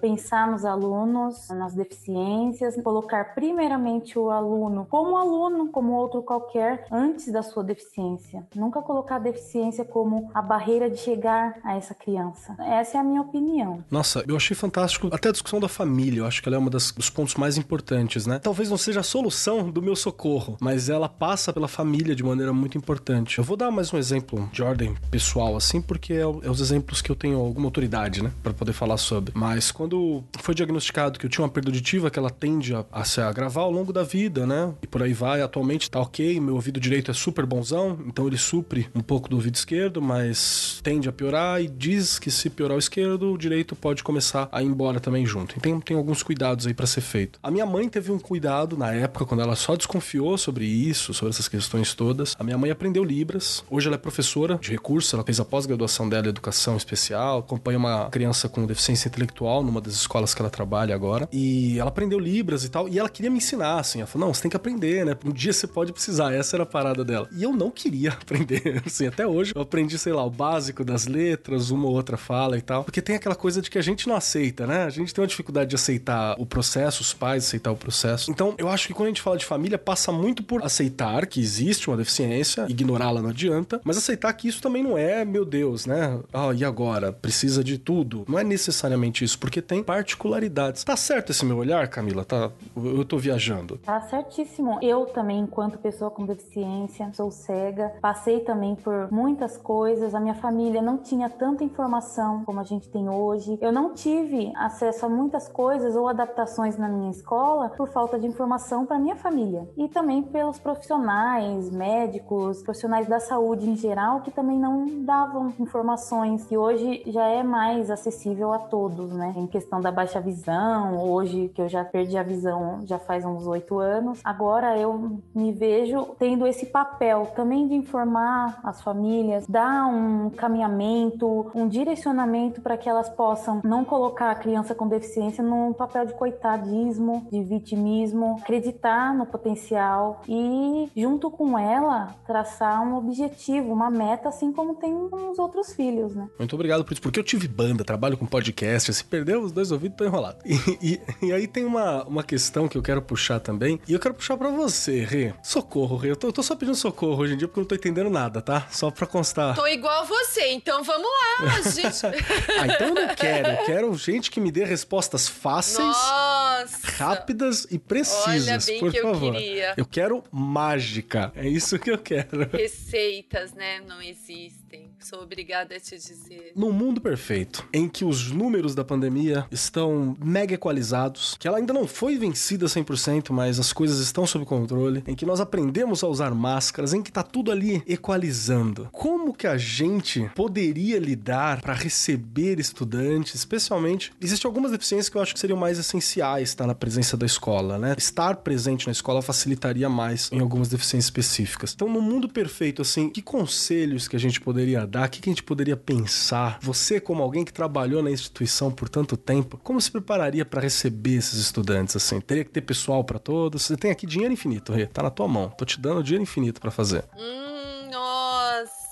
[0.00, 7.32] pensar nos alunos, nas deficiências, colocar primeiramente o aluno como aluno, como outro qualquer, antes
[7.32, 8.46] da sua deficiência.
[8.54, 12.54] Nunca colocar a deficiência como a barreira de chegar a essa criança.
[12.58, 13.84] Essa é a minha opinião.
[13.90, 16.20] Nossa, eu achei fantástico até a discussão da família.
[16.20, 18.38] Eu acho que ela é das, dos pontos mais importantes, né?
[18.38, 22.52] Talvez não seja a solução do meu socorro, mas ela passa pela família de maneira
[22.52, 23.38] muito importante.
[23.38, 27.00] Eu vou dar mais um exemplo de ordem pessoal, assim, porque é, é os exemplos
[27.02, 29.32] que eu tenho alguma autoridade, né, para poder falar sobre.
[29.36, 33.04] Mas quando foi diagnosticado que eu tinha uma perda auditiva que ela tende a, a
[33.04, 34.72] se agravar ao longo da vida, né?
[34.82, 35.42] E por aí vai.
[35.42, 39.36] Atualmente tá ok, meu ouvido direito é super bonzão, então ele supre um pouco do
[39.36, 43.76] ouvido esquerdo, mas tende a piorar e diz que se piorar o esquerdo, o direito
[43.76, 45.54] pode começar a ir embora também junto.
[45.58, 47.38] Então tem alguns cuidados aí para ser feito.
[47.42, 51.28] A minha mãe teve um cuidado na época quando ela só desconfiou sobre isso, sobre
[51.28, 52.34] essas questões todas.
[52.38, 53.62] A minha mãe aprendeu Libras.
[53.68, 57.78] Hoje ela é professora de recursos, ela fez a pós-graduação dela em educação especial, acompanha
[57.78, 59.25] uma criança com deficiência intelectual
[59.62, 61.28] numa das escolas que ela trabalha agora.
[61.32, 63.98] E ela aprendeu Libras e tal, e ela queria me ensinar assim.
[63.98, 65.16] Ela falou: "Não, você tem que aprender, né?
[65.24, 66.32] Um dia você pode precisar".
[66.32, 67.28] Essa era a parada dela.
[67.32, 71.06] E eu não queria aprender, assim, até hoje eu aprendi, sei lá, o básico das
[71.06, 74.08] letras, uma ou outra fala e tal, porque tem aquela coisa de que a gente
[74.08, 74.84] não aceita, né?
[74.84, 78.30] A gente tem uma dificuldade de aceitar o processo, os pais aceitar o processo.
[78.30, 81.40] Então, eu acho que quando a gente fala de família, passa muito por aceitar que
[81.40, 85.86] existe uma deficiência, ignorá-la não adianta, mas aceitar que isso também não é, meu Deus,
[85.86, 86.18] né?
[86.32, 87.12] Ah, e agora?
[87.12, 88.24] Precisa de tudo.
[88.28, 90.84] Não é necessariamente isso, porque tem particularidades.
[90.84, 92.24] Tá certo esse meu olhar, Camila?
[92.24, 92.50] Tá?
[92.76, 93.78] Eu tô viajando.
[93.78, 94.78] Tá certíssimo.
[94.82, 100.14] Eu também, enquanto pessoa com deficiência, sou cega, passei também por muitas coisas.
[100.14, 103.58] A minha família não tinha tanta informação como a gente tem hoje.
[103.60, 108.26] Eu não tive acesso a muitas coisas ou adaptações na minha escola por falta de
[108.26, 114.30] informação para minha família e também pelos profissionais, médicos, profissionais da saúde em geral que
[114.30, 119.34] também não davam informações que hoje já é mais acessível a todos, né?
[119.36, 123.46] Em questão da baixa visão, hoje que eu já perdi a visão já faz uns
[123.46, 129.86] oito anos, agora eu me vejo tendo esse papel também de informar as famílias, dar
[129.86, 135.72] um caminhamento, um direcionamento para que elas possam não colocar a criança com deficiência num
[135.72, 143.72] papel de coitadismo, de vitimismo, acreditar no potencial e, junto com ela, traçar um objetivo,
[143.72, 146.28] uma meta, assim como tem os outros filhos, né?
[146.38, 149.70] Muito obrigado por isso, porque eu tive banda, trabalho com podcast, se perdeu os dois
[149.70, 150.38] ouvidos, tô enrolado.
[150.44, 154.00] E, e, e, aí tem uma, uma questão que eu quero puxar também, e eu
[154.00, 155.32] quero puxar para você, Rê.
[155.42, 156.10] Socorro, Rê.
[156.10, 158.10] Eu tô, eu tô, só pedindo socorro hoje em dia porque eu não tô entendendo
[158.10, 158.66] nada, tá?
[158.70, 159.54] Só pra constar.
[159.54, 162.06] Tô igual a você, então vamos lá, gente.
[162.06, 163.48] ah, então eu não quero.
[163.48, 166.88] Eu quero gente que me dê respostas fáceis, Nossa.
[166.98, 169.26] rápidas e precisas, Olha bem por que favor.
[169.26, 169.74] eu queria.
[169.76, 171.32] Eu quero mágica.
[171.34, 172.48] É isso que eu quero.
[172.52, 173.80] Receitas, né?
[173.86, 174.65] Não existem.
[174.98, 176.52] Sou obrigada a te dizer.
[176.56, 181.72] Num mundo perfeito, em que os números da pandemia estão mega equalizados, que ela ainda
[181.72, 186.08] não foi vencida 100%, mas as coisas estão sob controle, em que nós aprendemos a
[186.08, 188.88] usar máscaras, em que tá tudo ali equalizando.
[188.90, 195.22] Como que a gente poderia lidar para receber estudantes, especialmente, existem algumas deficiências que eu
[195.22, 197.94] acho que seriam mais essenciais, está na presença da escola, né?
[197.96, 201.72] Estar presente na escola facilitaria mais em algumas deficiências específicas.
[201.74, 205.06] Então, no mundo perfeito, assim, que conselhos que a gente poderia dar?
[205.06, 206.58] O que a gente poderia pensar?
[206.62, 211.16] Você, como alguém que trabalhou na instituição por tanto tempo, como se prepararia para receber
[211.16, 212.20] esses estudantes, assim?
[212.20, 213.62] Teria que ter pessoal para todos?
[213.62, 214.86] Você tem aqui dinheiro infinito, Rê.
[214.86, 215.50] Tá na tua mão.
[215.50, 217.04] Tô te dando dinheiro infinito para fazer.
[217.16, 218.25] Hum, nossa.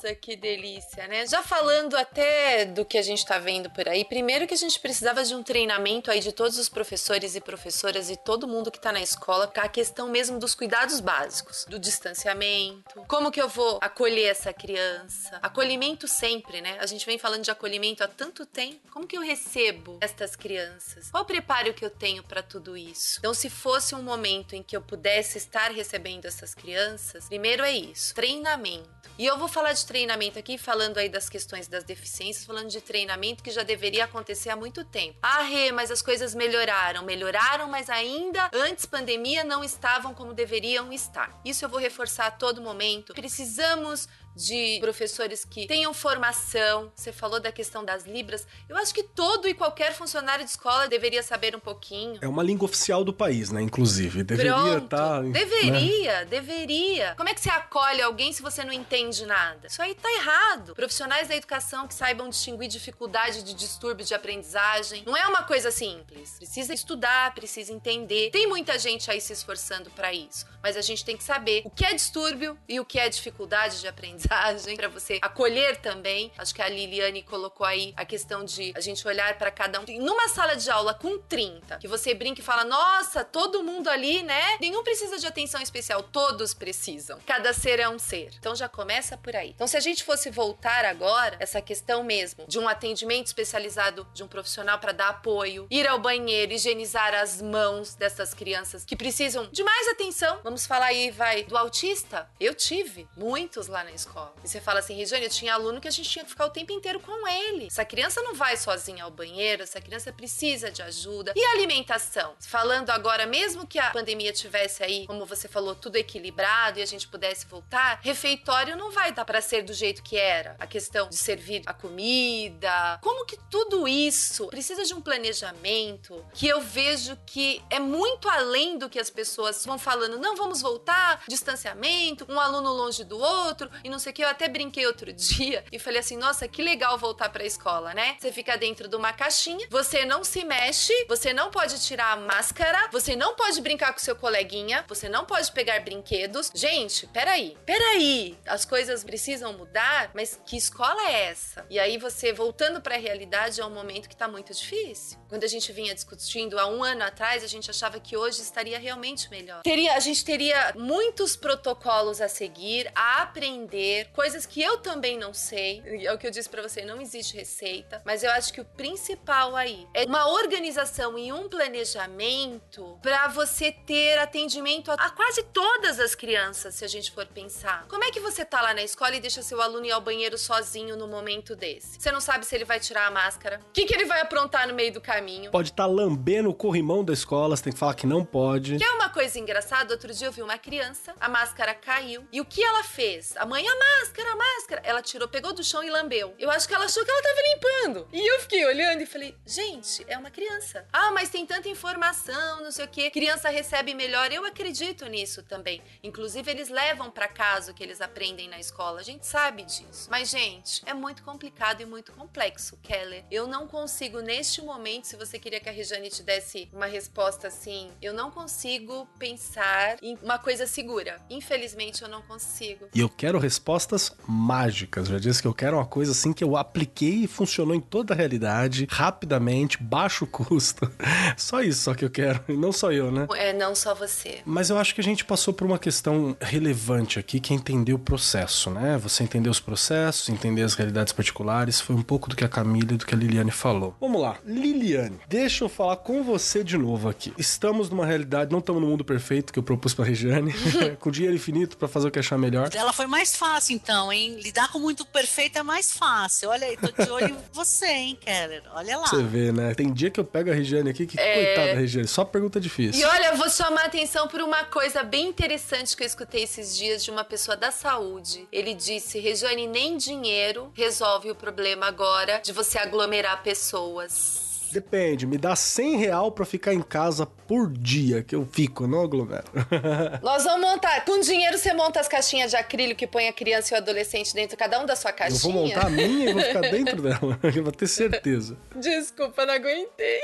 [0.04, 1.26] Nossa, que delícia, né?
[1.26, 4.78] Já falando até do que a gente tá vendo por aí, primeiro que a gente
[4.78, 8.78] precisava de um treinamento aí de todos os professores e professoras e todo mundo que
[8.78, 13.48] tá na escola, para a questão mesmo dos cuidados básicos, do distanciamento, como que eu
[13.48, 15.38] vou acolher essa criança?
[15.40, 16.76] Acolhimento sempre, né?
[16.80, 18.80] A gente vem falando de acolhimento há tanto tempo.
[18.92, 21.10] Como que eu recebo estas crianças?
[21.10, 23.20] Qual o preparo que eu tenho para tudo isso?
[23.20, 27.72] Então, se fosse um momento em que eu pudesse estar recebendo essas crianças, primeiro é
[27.72, 28.92] isso, treinamento.
[29.16, 32.80] E eu vou falar de treinamento aqui, falando aí das questões das deficiências, falando de
[32.80, 35.20] treinamento que já deveria acontecer há muito tempo.
[35.22, 37.04] Ah, Rê, mas as coisas melhoraram.
[37.04, 41.40] Melhoraram, mas ainda antes pandemia não estavam como deveriam estar.
[41.44, 43.14] Isso eu vou reforçar a todo momento.
[43.14, 46.90] Precisamos de professores que tenham formação.
[46.94, 48.46] Você falou da questão das libras.
[48.68, 52.18] Eu acho que todo e qualquer funcionário de escola deveria saber um pouquinho.
[52.20, 53.62] É uma língua oficial do país, né?
[53.62, 54.24] Inclusive.
[54.24, 54.88] Deveria estar.
[54.88, 56.24] Tá, deveria, né?
[56.24, 57.14] deveria.
[57.16, 59.68] Como é que você acolhe alguém se você não entende nada?
[59.68, 60.74] Isso aí tá errado.
[60.74, 65.04] Profissionais da educação que saibam distinguir dificuldade de distúrbio de aprendizagem.
[65.06, 66.36] Não é uma coisa simples.
[66.38, 68.30] Precisa estudar, precisa entender.
[68.30, 70.46] Tem muita gente aí se esforçando para isso.
[70.62, 73.80] Mas a gente tem que saber o que é distúrbio e o que é dificuldade
[73.80, 76.32] de aprendizagem aprendizagem, para você acolher também.
[76.38, 79.84] Acho que a Liliane colocou aí a questão de a gente olhar para cada um.
[80.00, 84.22] Numa sala de aula com 30, que você brinca e fala: "Nossa, todo mundo ali,
[84.22, 84.58] né?
[84.60, 87.18] Nenhum precisa de atenção especial, todos precisam.
[87.26, 88.30] Cada ser é um ser".
[88.38, 89.50] Então já começa por aí.
[89.50, 94.22] Então se a gente fosse voltar agora essa questão mesmo de um atendimento especializado de
[94.22, 99.48] um profissional para dar apoio, ir ao banheiro, higienizar as mãos dessas crianças que precisam
[99.50, 100.40] de mais atenção.
[100.42, 102.28] Vamos falar aí vai do autista.
[102.40, 104.32] Eu tive muitos lá na escola escola.
[104.42, 106.50] E você fala assim, Regiane, eu tinha aluno que a gente tinha que ficar o
[106.50, 107.66] tempo inteiro com ele.
[107.66, 111.32] Essa criança não vai sozinha ao banheiro, essa criança precisa de ajuda.
[111.34, 112.34] E alimentação?
[112.40, 116.86] Falando agora, mesmo que a pandemia tivesse aí, como você falou, tudo equilibrado e a
[116.86, 120.56] gente pudesse voltar, refeitório não vai dar para ser do jeito que era.
[120.58, 126.46] A questão de servir a comida, como que tudo isso precisa de um planejamento que
[126.46, 131.22] eu vejo que é muito além do que as pessoas vão falando, não vamos voltar,
[131.26, 134.22] distanciamento, um aluno longe do outro e não sei o que.
[134.22, 138.16] Eu até brinquei outro dia e falei assim: nossa, que legal voltar pra escola, né?
[138.20, 142.16] Você fica dentro de uma caixinha, você não se mexe, você não pode tirar a
[142.16, 146.50] máscara, você não pode brincar com seu coleguinha, você não pode pegar brinquedos.
[146.54, 148.38] Gente, peraí, peraí.
[148.46, 151.64] As coisas precisam mudar, mas que escola é essa?
[151.70, 155.18] E aí você, voltando pra realidade, é um momento que tá muito difícil.
[155.28, 158.78] Quando a gente vinha discutindo há um ano atrás, a gente achava que hoje estaria
[158.78, 159.62] realmente melhor.
[159.62, 165.32] Teria, a gente teria muitos protocolos a seguir, a aprender coisas que eu também não
[165.32, 165.82] sei.
[166.04, 168.64] É o que eu disse para você, não existe receita, mas eu acho que o
[168.64, 175.42] principal aí é uma organização e um planejamento para você ter atendimento a, a, quase
[175.44, 177.86] todas as crianças, se a gente for pensar.
[177.88, 180.36] Como é que você tá lá na escola e deixa seu aluno ir ao banheiro
[180.36, 182.00] sozinho no momento desse?
[182.00, 184.66] Você não sabe se ele vai tirar a máscara, o que, que ele vai aprontar
[184.66, 185.50] no meio do caminho.
[185.50, 188.76] Pode estar tá lambendo o corrimão da escola, você tem que falar que não pode.
[188.76, 192.40] Que é uma coisa engraçada, outro dia eu vi uma criança, a máscara caiu, e
[192.40, 193.36] o que ela fez?
[193.36, 194.82] A mãe máscara, máscara.
[194.84, 196.34] Ela tirou, pegou do chão e lambeu.
[196.38, 198.08] Eu acho que ela achou que ela tava limpando.
[198.12, 200.86] E eu fiquei olhando e falei, gente, é uma criança.
[200.92, 203.10] Ah, mas tem tanta informação, não sei o quê.
[203.10, 204.32] Criança recebe melhor.
[204.32, 205.82] Eu acredito nisso também.
[206.02, 209.00] Inclusive, eles levam para casa o que eles aprendem na escola.
[209.00, 210.08] A gente sabe disso.
[210.10, 213.24] Mas, gente, é muito complicado e muito complexo, Keller.
[213.30, 217.48] Eu não consigo, neste momento, se você queria que a Rejane te desse uma resposta
[217.48, 221.20] assim, eu não consigo pensar em uma coisa segura.
[221.28, 222.88] Infelizmente, eu não consigo.
[222.94, 225.08] E eu quero resposta respostas mágicas.
[225.08, 228.12] Já disse que eu quero uma coisa assim que eu apliquei e funcionou em toda
[228.12, 230.90] a realidade, rapidamente, baixo custo.
[231.34, 233.26] Só isso só que eu quero, e não só eu, né?
[233.36, 234.40] É, não só você.
[234.44, 237.94] Mas eu acho que a gente passou por uma questão relevante aqui, que é entender
[237.94, 238.98] o processo, né?
[238.98, 242.92] Você entender os processos, entender as realidades particulares, foi um pouco do que a Camila
[242.92, 243.96] e do que a Liliane falou.
[243.98, 247.32] Vamos lá, Liliane, deixa eu falar com você de novo aqui.
[247.38, 250.52] Estamos numa realidade, não estamos no mundo perfeito que eu propus pra Regiane,
[251.00, 252.68] com dinheiro infinito para fazer o que achar melhor.
[252.74, 254.34] Ela foi mais fácil fácil, então, hein?
[254.40, 256.50] Lidar com muito perfeito é mais fácil.
[256.50, 258.62] Olha aí, tô de olho em você, hein, Keller?
[258.72, 259.06] Olha lá.
[259.06, 259.74] Você vê, né?
[259.74, 261.34] Tem dia que eu pego a Regiane aqui, que é...
[261.34, 263.00] coitada da Regiane, só pergunta difícil.
[263.00, 266.42] E olha, eu vou chamar a atenção por uma coisa bem interessante que eu escutei
[266.42, 268.48] esses dias de uma pessoa da saúde.
[268.50, 274.43] Ele disse: Regiane, nem dinheiro resolve o problema agora de você aglomerar pessoas.
[274.74, 279.02] Depende, me dá 100 real pra ficar em casa por dia que eu fico, não
[279.02, 279.44] aglomero.
[280.20, 281.04] Nós vamos montar.
[281.04, 284.34] Com dinheiro você monta as caixinhas de acrílico que põe a criança e o adolescente
[284.34, 285.48] dentro, cada um da sua caixinha.
[285.48, 287.38] Eu vou montar a minha e vou ficar dentro dela.
[287.54, 288.56] Eu vou ter certeza.
[288.74, 290.22] Desculpa, não aguentei.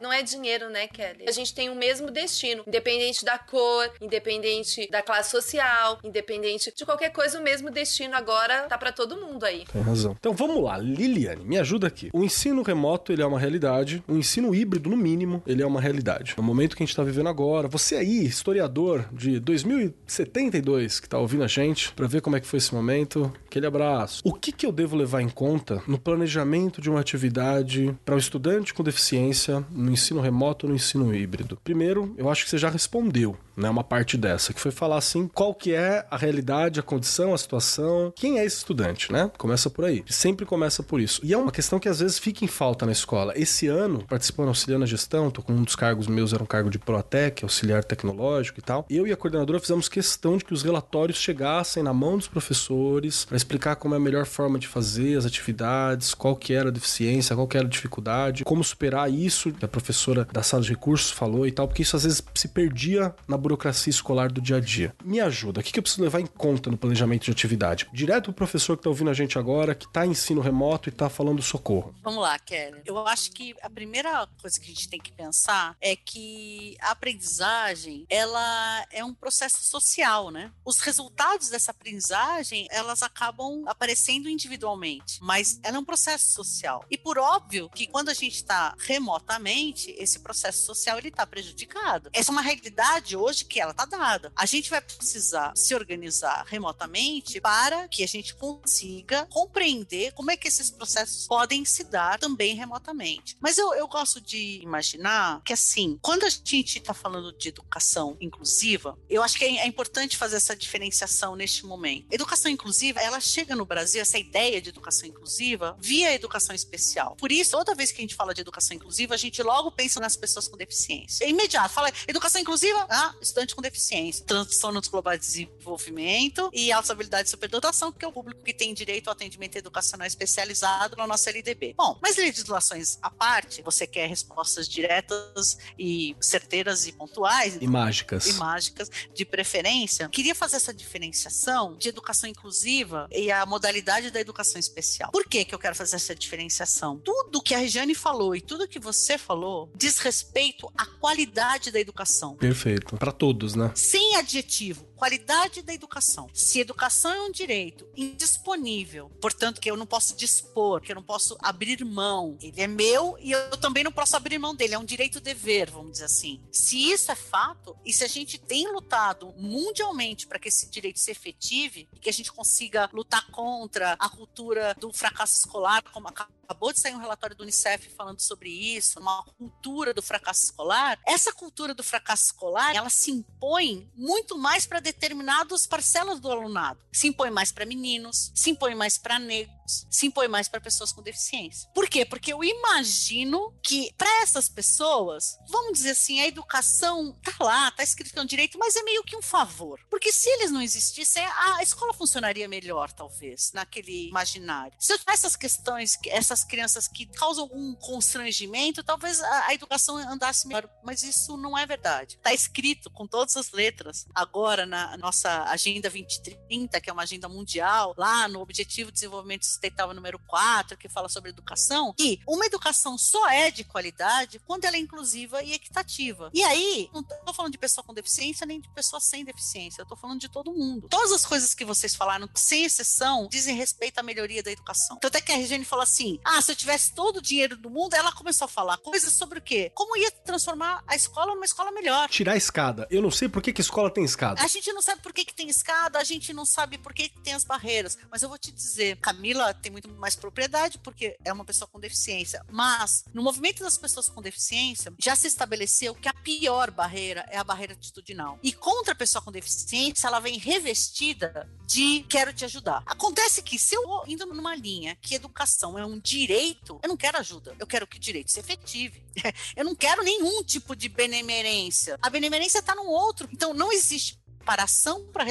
[0.00, 1.24] Não é dinheiro, né, Kelly?
[1.26, 6.84] A gente tem o mesmo destino, independente da cor, independente da classe social, independente de
[6.84, 9.64] qualquer coisa, o mesmo destino agora tá para todo mundo aí.
[9.72, 10.16] Tem razão.
[10.18, 12.10] Então vamos lá, Liliane, me ajuda aqui.
[12.12, 14.02] O ensino remoto, ele é uma realidade.
[14.08, 16.34] O ensino híbrido, no mínimo, ele é uma realidade.
[16.36, 21.18] No momento que a gente tá vivendo agora, você aí, historiador de 2072, que tá
[21.18, 24.22] ouvindo a gente, para ver como é que foi esse momento, aquele abraço.
[24.24, 28.16] O que que eu devo levar em conta no planejamento de uma atividade para o
[28.16, 31.58] um estudante com deficiência no ensino remoto ou no ensino híbrido?
[31.62, 35.28] Primeiro, eu acho que você já respondeu, né, uma parte dessa, que foi falar assim,
[35.28, 39.30] qual que é a realidade, a condição, a situação, quem é esse estudante, né?
[39.38, 40.04] Começa por aí.
[40.08, 41.20] Sempre começa por isso.
[41.24, 43.32] E é uma questão que às vezes fica em falta na escola.
[43.36, 46.70] Esse ano, participando, auxiliando a gestão, tô com um dos cargos meus, era um cargo
[46.70, 48.86] de Protec, auxiliar tecnológico e tal.
[48.90, 53.24] Eu e a coordenadora fizemos questão de que os relatórios chegassem na mão dos professores
[53.24, 56.72] para explicar como é a melhor forma de fazer as atividades, qual que era a
[56.72, 60.70] deficiência, qual que era a dificuldade, como superar isso, que a professora da sala de
[60.70, 64.56] recursos falou e tal, porque isso às vezes se perdia na burocracia escolar do dia
[64.56, 64.94] a dia.
[65.04, 67.88] Me ajuda, o que eu preciso levar em conta no planejamento de atividade?
[67.92, 70.92] Direto pro professor que tá ouvindo a gente agora, que tá em ensino remoto e
[70.92, 71.94] tá falando socorro.
[72.02, 72.82] Vamos lá, Kelly.
[72.84, 76.90] Eu acho que a primeira coisa que a gente tem que pensar é que a
[76.90, 80.50] aprendizagem, ela é um processo social, né?
[80.64, 86.84] Os resultados dessa aprendizagem, elas acabam aparecendo individualmente, mas ela é um processo social.
[86.90, 92.10] E por óbvio que quando a gente está remotamente, esse processo social ele está prejudicado.
[92.12, 94.32] Essa é uma realidade hoje que ela está dada.
[94.36, 100.36] A gente vai precisar se organizar remotamente para que a gente consiga compreender como é
[100.36, 103.36] que esses processos podem se dar também remotamente.
[103.40, 108.16] Mas eu, eu gosto de imaginar que assim, quando a gente está falando de educação
[108.20, 112.06] inclusiva, eu acho que é, é importante fazer essa diferenciação neste momento.
[112.10, 117.16] Educação inclusiva, ela chega no Brasil, essa ideia de educação inclusiva, via educação especial.
[117.16, 120.00] Por isso, toda vez que a gente fala de educação inclusiva, a gente logo pensa
[120.00, 121.24] nas pessoas com deficiência.
[121.24, 126.92] É imediato, fala educação inclusiva, ah, estudante com deficiência, transtornos globais de desenvolvimento e alta
[126.92, 131.06] habilidade e superdotação, que é o público que tem direito ao atendimento educacional especializado na
[131.06, 131.74] nossa LDB.
[131.76, 137.58] Bom, mas legislações à parte, você quer respostas diretas e certeiras e pontuais.
[137.60, 138.26] E mágicas.
[138.26, 140.08] E mágicas, de preferência.
[140.08, 145.10] Queria fazer essa diferenciação de educação inclusiva e a modalidade da educação especial.
[145.10, 146.98] Por que, que eu quero fazer essa diferenciação?
[146.98, 151.80] Tudo que a Regiane falou e tudo que você falou diz respeito à qualidade da
[151.80, 152.36] educação.
[152.36, 152.96] Perfeito.
[152.96, 153.72] Para todos, né?
[153.74, 156.28] Sem adjetivo qualidade da educação.
[156.32, 161.02] Se educação é um direito indisponível, portanto que eu não posso dispor, que eu não
[161.02, 164.78] posso abrir mão, ele é meu e eu também não posso abrir mão dele, é
[164.78, 166.42] um direito dever, vamos dizer assim.
[166.50, 170.98] Se isso é fato e se a gente tem lutado mundialmente para que esse direito
[170.98, 176.08] se efetive e que a gente consiga lutar contra a cultura do fracasso escolar, como
[176.08, 180.98] acabou de sair um relatório do Unicef falando sobre isso, uma cultura do fracasso escolar,
[181.06, 186.78] essa cultura do fracasso escolar, ela se impõe muito mais para determinadas parcelas do alunado.
[186.92, 190.92] Se impõe mais para meninos, se impõe mais para negros, se impõe mais para pessoas
[190.92, 191.68] com deficiência.
[191.74, 192.04] Por quê?
[192.04, 197.82] Porque eu imagino que para essas pessoas, vamos dizer assim, a educação tá lá, tá
[197.82, 199.80] escrito que é um direito, mas é meio que um favor.
[199.90, 204.76] Porque se eles não existissem, a escola funcionaria melhor, talvez, naquele imaginário.
[204.78, 209.96] Se eu tivesse essas questões, essas crianças que causam algum constrangimento, talvez a, a educação
[209.96, 212.18] andasse melhor, mas isso não é verdade.
[212.18, 217.04] Tá escrito com todas as letras agora na na nossa Agenda 2030, que é uma
[217.04, 222.20] agenda mundial, lá no Objetivo de Desenvolvimento Sustentável número 4, que fala sobre educação, que
[222.26, 226.30] uma educação só é de qualidade quando ela é inclusiva e equitativa.
[226.34, 229.84] E aí, não estou falando de pessoa com deficiência nem de pessoa sem deficiência, eu
[229.84, 230.88] estou falando de todo mundo.
[230.90, 234.98] Todas as coisas que vocês falaram, sem exceção, dizem respeito à melhoria da educação.
[234.98, 237.70] Tanto é que a Regiane falou assim: ah, se eu tivesse todo o dinheiro do
[237.70, 239.70] mundo, ela começou a falar coisas sobre o quê?
[239.74, 242.08] Como ia transformar a escola numa escola melhor.
[242.08, 242.86] Tirar a escada.
[242.90, 244.42] Eu não sei por que, que escola tem escada.
[244.42, 246.92] A gente gente não sabe por que, que tem escada, a gente não sabe por
[246.92, 247.96] que, que tem as barreiras.
[248.10, 251.78] Mas eu vou te dizer, Camila tem muito mais propriedade porque é uma pessoa com
[251.78, 252.44] deficiência.
[252.50, 257.38] Mas no movimento das pessoas com deficiência, já se estabeleceu que a pior barreira é
[257.38, 258.38] a barreira atitudinal.
[258.42, 262.82] E contra a pessoa com deficiência, ela vem revestida de quero te ajudar.
[262.86, 267.18] Acontece que se eu indo numa linha que educação é um direito, eu não quero
[267.18, 267.54] ajuda.
[267.58, 269.04] Eu quero que o direito se efetive.
[269.56, 271.98] Eu não quero nenhum tipo de benemerência.
[272.02, 273.28] A benemerência está no outro.
[273.32, 275.24] Então não existe preparação para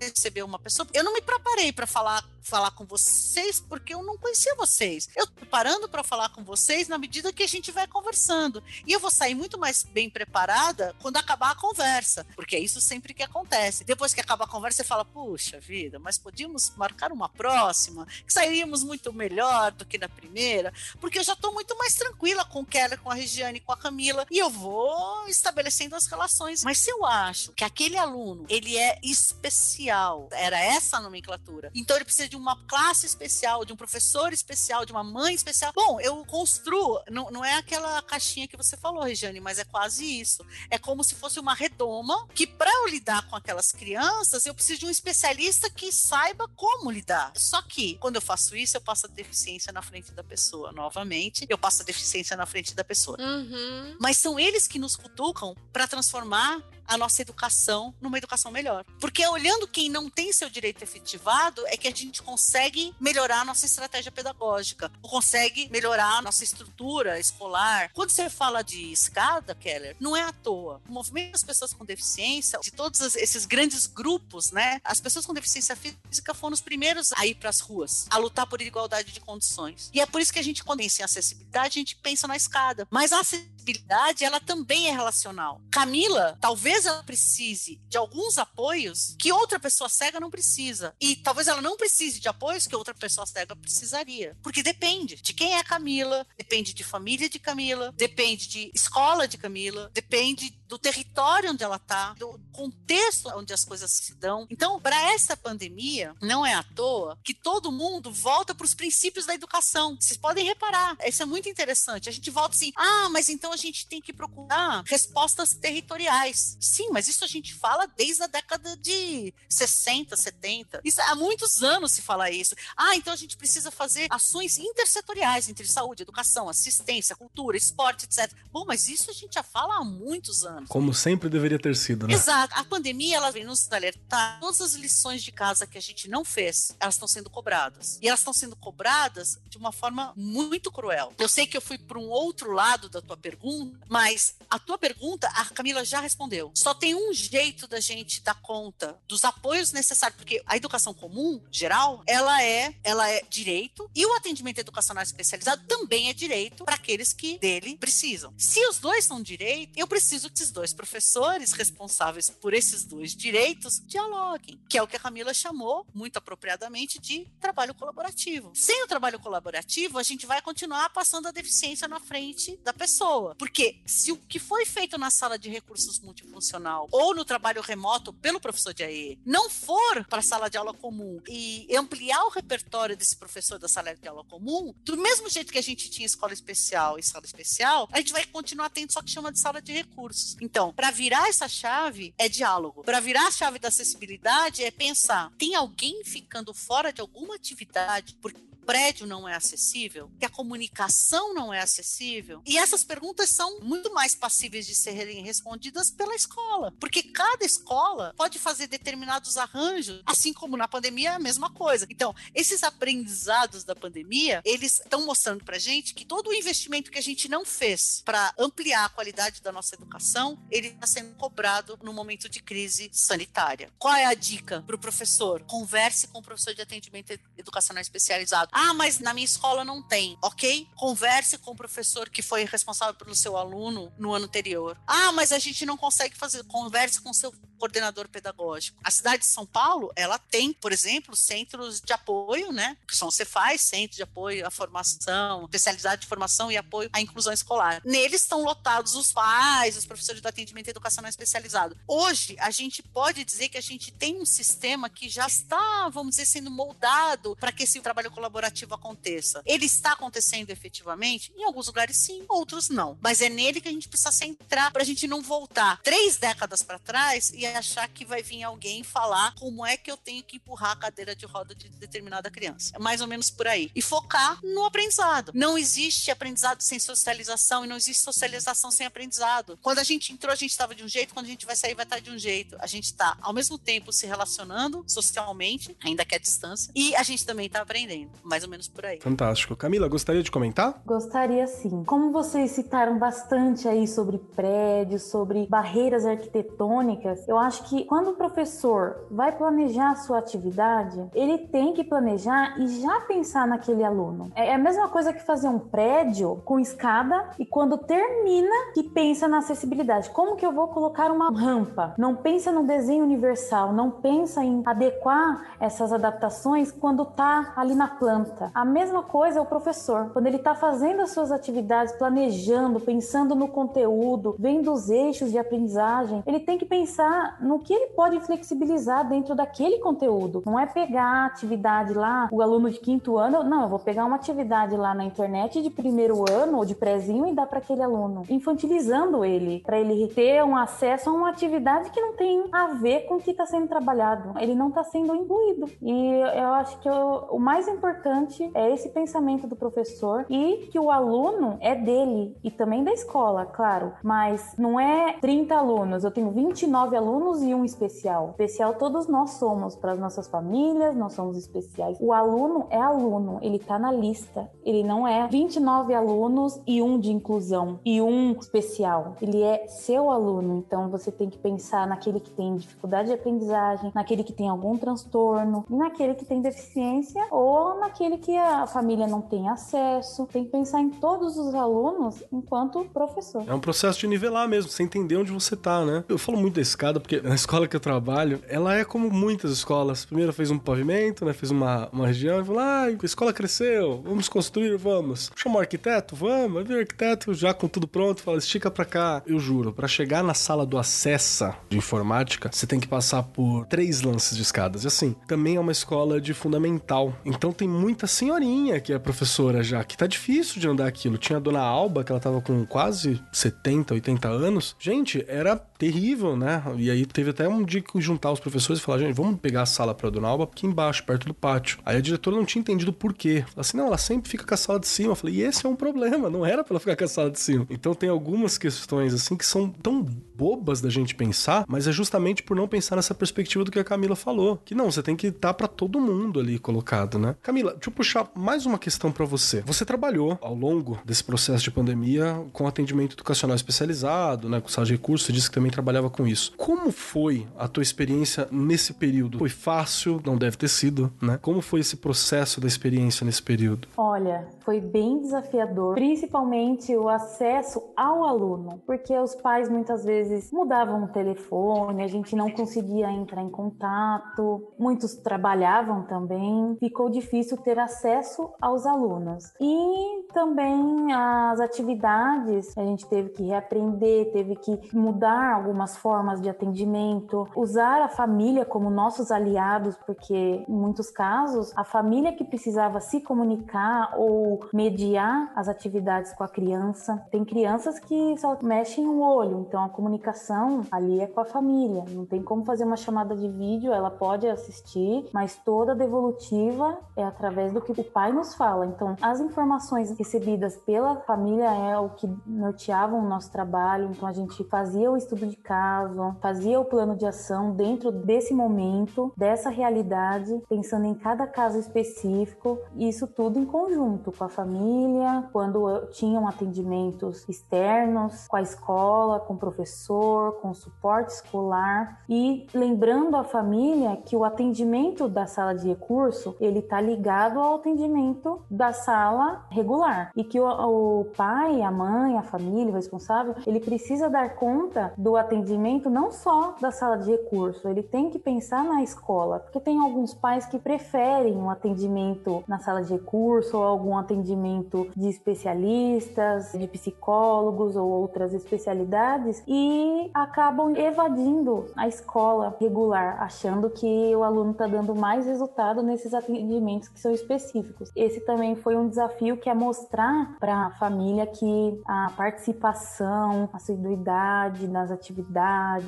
[0.00, 0.88] receber uma pessoa.
[0.92, 5.08] Eu não me preparei para falar falar com vocês porque eu não conhecia vocês.
[5.16, 8.62] Eu tô parando para falar com vocês na medida que a gente vai conversando.
[8.86, 12.80] E eu vou sair muito mais bem preparada quando acabar a conversa, porque é isso
[12.80, 13.84] sempre que acontece.
[13.84, 18.32] Depois que acaba a conversa, você fala: puxa vida, mas podíamos marcar uma próxima, que
[18.32, 22.60] sairíamos muito melhor do que na primeira, porque eu já estou muito mais tranquila com
[22.60, 26.64] o Keller, com a Regiane, com a Camila, e eu vou estabelecendo as relações.
[26.64, 31.96] Mas se eu acho que aquele aluno ele é especial, era essa a nomenclatura, então
[31.96, 35.72] ele precisa de uma classe especial, de um professor especial, de uma mãe especial.
[35.74, 40.04] Bom, eu construo, não, não é aquela caixinha que você falou, Regiane, mas é quase
[40.20, 40.46] isso.
[40.70, 44.80] É como se fosse uma redoma que, para eu lidar com aquelas crianças, eu preciso
[44.80, 47.32] de um especialista que saiba como lidar.
[47.34, 50.70] Só que, quando eu faço isso, eu passo a deficiência na frente da pessoa.
[50.70, 53.16] Novamente, eu passo a deficiência na frente da pessoa.
[53.20, 53.96] Uhum.
[54.00, 58.84] Mas são eles que nos cutucam para transformar a nossa educação numa educação melhor.
[58.98, 63.44] Porque olhando quem não tem seu direito efetivado, é que a gente consegue melhorar a
[63.44, 67.90] nossa estratégia pedagógica, consegue melhorar a nossa estrutura escolar.
[67.92, 70.80] Quando você fala de escada, Keller, não é à toa.
[70.88, 74.80] O movimento das pessoas com deficiência, de todos esses grandes grupos, né?
[74.84, 78.46] As pessoas com deficiência física foram os primeiros a ir para as ruas, a lutar
[78.46, 79.90] por igualdade de condições.
[79.92, 82.36] E é por isso que a gente, quando pensa em acessibilidade, a gente pensa na
[82.36, 82.88] escada.
[82.90, 85.60] Mas a acessibilidade, ela também é relacional.
[85.70, 90.94] Camila, talvez ela precise de alguns apoios que outra pessoa cega não precisa.
[91.00, 94.36] E talvez ela não precise de apoios que outra pessoa cega precisaria.
[94.42, 99.36] Porque depende de quem é Camila, depende de família de Camila, depende de escola de
[99.36, 104.46] Camila, depende do território onde ela está, do contexto onde as coisas se dão.
[104.48, 109.26] Então, para essa pandemia, não é à toa que todo mundo volta para os princípios
[109.26, 109.96] da educação.
[110.00, 112.08] Vocês podem reparar, isso é muito interessante.
[112.08, 116.56] A gente volta assim, ah, mas então a gente tem que procurar respostas territoriais.
[116.60, 120.80] Sim, mas isso a gente fala desde a década de 60, 70.
[120.84, 122.54] Isso, há muitos anos se fala isso.
[122.76, 128.32] Ah, então a gente precisa fazer ações intersetoriais entre saúde, educação, assistência, cultura, esporte, etc.
[128.52, 130.68] Bom, mas isso a gente já fala há muitos anos.
[130.68, 132.14] Como sempre deveria ter sido, né?
[132.14, 132.54] Exato.
[132.56, 134.38] A pandemia, ela vem nos alertar.
[134.40, 137.98] Todas as lições de casa que a gente não fez, elas estão sendo cobradas.
[138.00, 141.12] E elas estão sendo cobradas de uma forma muito cruel.
[141.18, 144.78] Eu sei que eu fui para um outro lado da tua pergunta, mas a tua
[144.78, 146.50] pergunta, a Camila já respondeu.
[146.54, 151.42] Só tem um jeito da gente dar conta dos apoios necessários, porque a educação comum,
[151.50, 156.74] geral, ela é, ela é direito e o atendimento educacional especializado também é direito para
[156.74, 158.32] aqueles que dele precisam.
[158.36, 163.80] Se os dois são direito, eu preciso que dois professores responsáveis por esses dois direitos
[163.86, 168.52] dialoguem, que é o que a Camila chamou muito apropriadamente de trabalho colaborativo.
[168.54, 173.34] Sem o trabalho colaborativo, a gente vai continuar passando a deficiência na frente da pessoa,
[173.36, 178.12] porque se o que foi feito na sala de recursos multifuncional ou no trabalho remoto
[178.12, 182.30] pelo professor de AE não for para a sala de aula comum e ampliar o
[182.30, 186.06] repertório desse professor da sala de aula comum, do mesmo jeito que a gente tinha
[186.06, 189.60] escola especial e sala especial, a gente vai continuar tendo só que chama de sala
[189.60, 190.36] de recursos.
[190.40, 192.82] Então, para virar essa chave é diálogo.
[192.82, 198.16] Para virar a chave da acessibilidade é pensar, tem alguém ficando fora de alguma atividade
[198.20, 202.42] porque prédio não é acessível, que a comunicação não é acessível.
[202.46, 208.14] E essas perguntas são muito mais passíveis de serem respondidas pela escola, porque cada escola
[208.16, 211.86] pode fazer determinados arranjos, assim como na pandemia é a mesma coisa.
[211.90, 216.98] Então, esses aprendizados da pandemia, eles estão mostrando para gente que todo o investimento que
[216.98, 221.78] a gente não fez para ampliar a qualidade da nossa educação, ele está sendo cobrado
[221.82, 223.70] no momento de crise sanitária.
[223.78, 225.42] Qual é a dica para o professor?
[225.42, 228.49] Converse com o professor de atendimento educacional especializado.
[228.52, 230.16] Ah, mas na minha escola não tem.
[230.22, 230.68] Ok?
[230.74, 234.76] Converse com o professor que foi responsável pelo seu aluno no ano anterior.
[234.86, 236.44] Ah, mas a gente não consegue fazer.
[236.44, 238.78] Converse com seu coordenador pedagógico.
[238.82, 242.76] A cidade de São Paulo, ela tem, por exemplo, centros de apoio, né?
[242.88, 247.32] Que são Cefaz, Centro de Apoio à Formação, especialidade de formação e apoio à inclusão
[247.32, 247.82] escolar.
[247.84, 251.76] Neles estão lotados os pais, os professores do atendimento educacional especializado.
[251.86, 256.12] Hoje, a gente pode dizer que a gente tem um sistema que já está, vamos
[256.12, 259.42] dizer, sendo moldado para que esse trabalho colaborativo aconteça.
[259.44, 261.32] Ele está acontecendo efetivamente?
[261.36, 262.98] Em alguns lugares sim, outros não.
[263.00, 266.62] Mas é nele que a gente precisa centrar para a gente não voltar três décadas
[266.62, 270.36] para trás e achar que vai vir alguém falar como é que eu tenho que
[270.36, 272.72] empurrar a cadeira de roda de determinada criança.
[272.74, 273.70] É mais ou menos por aí.
[273.74, 275.32] E focar no aprendizado.
[275.34, 279.58] Não existe aprendizado sem socialização e não existe socialização sem aprendizado.
[279.62, 281.74] Quando a gente entrou, a gente estava de um jeito, quando a gente vai sair,
[281.74, 282.56] vai estar de um jeito.
[282.60, 287.02] A gente está, ao mesmo tempo, se relacionando socialmente, ainda que à distância, e a
[287.02, 288.10] gente também está aprendendo.
[288.30, 289.00] Mais ou menos por aí.
[289.00, 289.56] Fantástico.
[289.56, 290.80] Camila, gostaria de comentar?
[290.86, 291.82] Gostaria sim.
[291.82, 298.12] Como vocês citaram bastante aí sobre prédios, sobre barreiras arquitetônicas, eu acho que quando o
[298.12, 304.30] professor vai planejar a sua atividade, ele tem que planejar e já pensar naquele aluno.
[304.36, 309.26] É a mesma coisa que fazer um prédio com escada e quando termina que pensa
[309.26, 310.08] na acessibilidade.
[310.10, 311.96] Como que eu vou colocar uma rampa?
[311.98, 317.88] Não pensa no desenho universal, não pensa em adequar essas adaptações quando tá ali na
[317.88, 318.19] planta.
[318.54, 323.34] A mesma coisa é o professor, quando ele está fazendo as suas atividades, planejando, pensando
[323.34, 328.20] no conteúdo, vendo os eixos de aprendizagem, ele tem que pensar no que ele pode
[328.20, 330.42] flexibilizar dentro daquele conteúdo.
[330.44, 334.04] Não é pegar a atividade lá, o aluno de quinto ano, não, eu vou pegar
[334.04, 337.82] uma atividade lá na internet de primeiro ano ou de prézinho e dar para aquele
[337.82, 342.68] aluno, infantilizando ele, para ele ter um acesso a uma atividade que não tem a
[342.74, 344.34] ver com o que está sendo trabalhado.
[344.38, 345.70] Ele não está sendo incluído.
[345.80, 348.09] E eu acho que o, o mais importante
[348.54, 353.46] é esse pensamento do professor e que o aluno é dele e também da escola,
[353.46, 358.30] claro, mas não é 30 alunos, eu tenho 29 alunos e um especial.
[358.30, 361.98] Especial todos nós somos para as nossas famílias, nós somos especiais.
[362.00, 364.50] O aluno é aluno, ele tá na lista.
[364.64, 369.16] Ele não é 29 alunos e um de inclusão e um especial.
[369.20, 373.92] Ele é seu aluno, então você tem que pensar naquele que tem dificuldade de aprendizagem,
[373.94, 379.06] naquele que tem algum transtorno, e naquele que tem deficiência ou naquele que a família
[379.06, 380.26] não tem acesso.
[380.32, 383.44] Tem que pensar em todos os alunos enquanto professor.
[383.46, 386.04] É um processo de nivelar mesmo, você entender onde você tá, né?
[386.08, 389.50] Eu falo muito da escada porque na escola que eu trabalho, ela é como muitas
[389.50, 390.04] escolas.
[390.04, 391.32] Primeiro fez um pavimento, né?
[391.32, 395.30] Fez uma, uma região e falou: ah, a escola cresceu, vamos construir, vamos.
[395.36, 396.16] Chama o arquiteto?
[396.16, 396.58] Vamos.
[396.58, 399.22] Aí o arquiteto já com tudo pronto, fala: estica pra cá.
[399.26, 403.66] Eu juro, para chegar na sala do acessa de informática, você tem que passar por
[403.66, 404.84] três lances de escadas.
[404.84, 407.12] E assim, também é uma escola de fundamental.
[407.24, 411.18] Então tem muita senhorinha que é professora já, que tá difícil de andar aquilo.
[411.18, 414.76] Tinha a dona Alba, que ela tava com quase 70, 80 anos.
[414.78, 416.62] Gente, era terrível, né?
[416.76, 419.62] E aí teve até um dia que juntar os professores e falar, gente, vamos pegar
[419.62, 421.78] a sala pra dona Alba aqui embaixo, perto do pátio.
[421.86, 423.42] Aí a diretora não tinha entendido por quê.
[423.48, 425.12] Falei assim, não, ela sempre fica com a sala de cima.
[425.12, 427.30] Eu falei, e esse é um problema, não era pra ela ficar com a sala
[427.30, 427.66] de cima.
[427.70, 432.42] Então tem algumas questões, assim, que são tão bobas da gente pensar, mas é justamente
[432.42, 434.60] por não pensar nessa perspectiva do que a Camila falou.
[434.62, 437.36] Que não, você tem que estar para todo mundo ali colocado, né?
[437.42, 439.62] Camila, deixa eu puxar mais uma questão para você.
[439.62, 444.86] Você trabalhou ao longo desse processo de pandemia com atendimento educacional especializado, né, com sala
[444.86, 446.52] de recursos, você disse que também trabalhava com isso.
[446.56, 449.38] Como foi a tua experiência nesse período?
[449.38, 450.20] Foi fácil?
[450.24, 451.38] Não deve ter sido, né?
[451.40, 453.88] Como foi esse processo da experiência nesse período?
[453.96, 461.04] Olha, foi bem desafiador, principalmente o acesso ao aluno, porque os pais muitas vezes mudavam
[461.04, 467.78] o telefone, a gente não conseguia entrar em contato, muitos trabalhavam também, ficou difícil ter
[467.78, 469.52] acesso aos alunos.
[469.60, 476.48] E também as atividades, a gente teve que reaprender, teve que mudar algumas formas de
[476.48, 483.00] atendimento, usar a família como nossos aliados, porque em muitos casos a família que precisava
[483.00, 487.22] se comunicar ou mediar as atividades com a criança.
[487.30, 492.04] Tem crianças que só mexem o olho, então a comunicação ali é com a família.
[492.10, 497.24] Não tem como fazer uma chamada de vídeo, ela pode assistir, mas toda devolutiva é
[497.24, 498.86] através do que o pai nos fala.
[498.86, 504.10] Então, as informações recebidas pela família é o que norteavam o nosso trabalho.
[504.10, 508.54] Então, a gente fazia o estudo de caso, fazia o plano de ação dentro desse
[508.54, 515.48] momento, dessa realidade, pensando em cada caso específico, isso tudo em conjunto com a família,
[515.52, 522.22] quando tinham atendimentos externos, com a escola, com o professor, com o suporte escolar.
[522.28, 527.76] E lembrando a família que o atendimento da sala de recurso ele está ligado ao
[527.76, 530.30] atendimento da sala regular.
[530.36, 535.12] E que o, o pai, a mãe, a família, o responsável, ele precisa dar conta
[535.16, 539.80] do atendimento não só da sala de recurso, ele tem que pensar na escola, porque
[539.80, 545.28] tem alguns pais que preferem um atendimento na sala de recurso ou algum atendimento de
[545.28, 554.42] especialistas, de psicólogos ou outras especialidades e acabam evadindo a escola regular, achando que o
[554.42, 558.10] aluno está dando mais resultado nesses atendimentos que são específicos.
[558.14, 563.76] Esse também foi um desafio que é mostrar para a família que a participação, a
[563.76, 565.29] assiduidade nas atividades,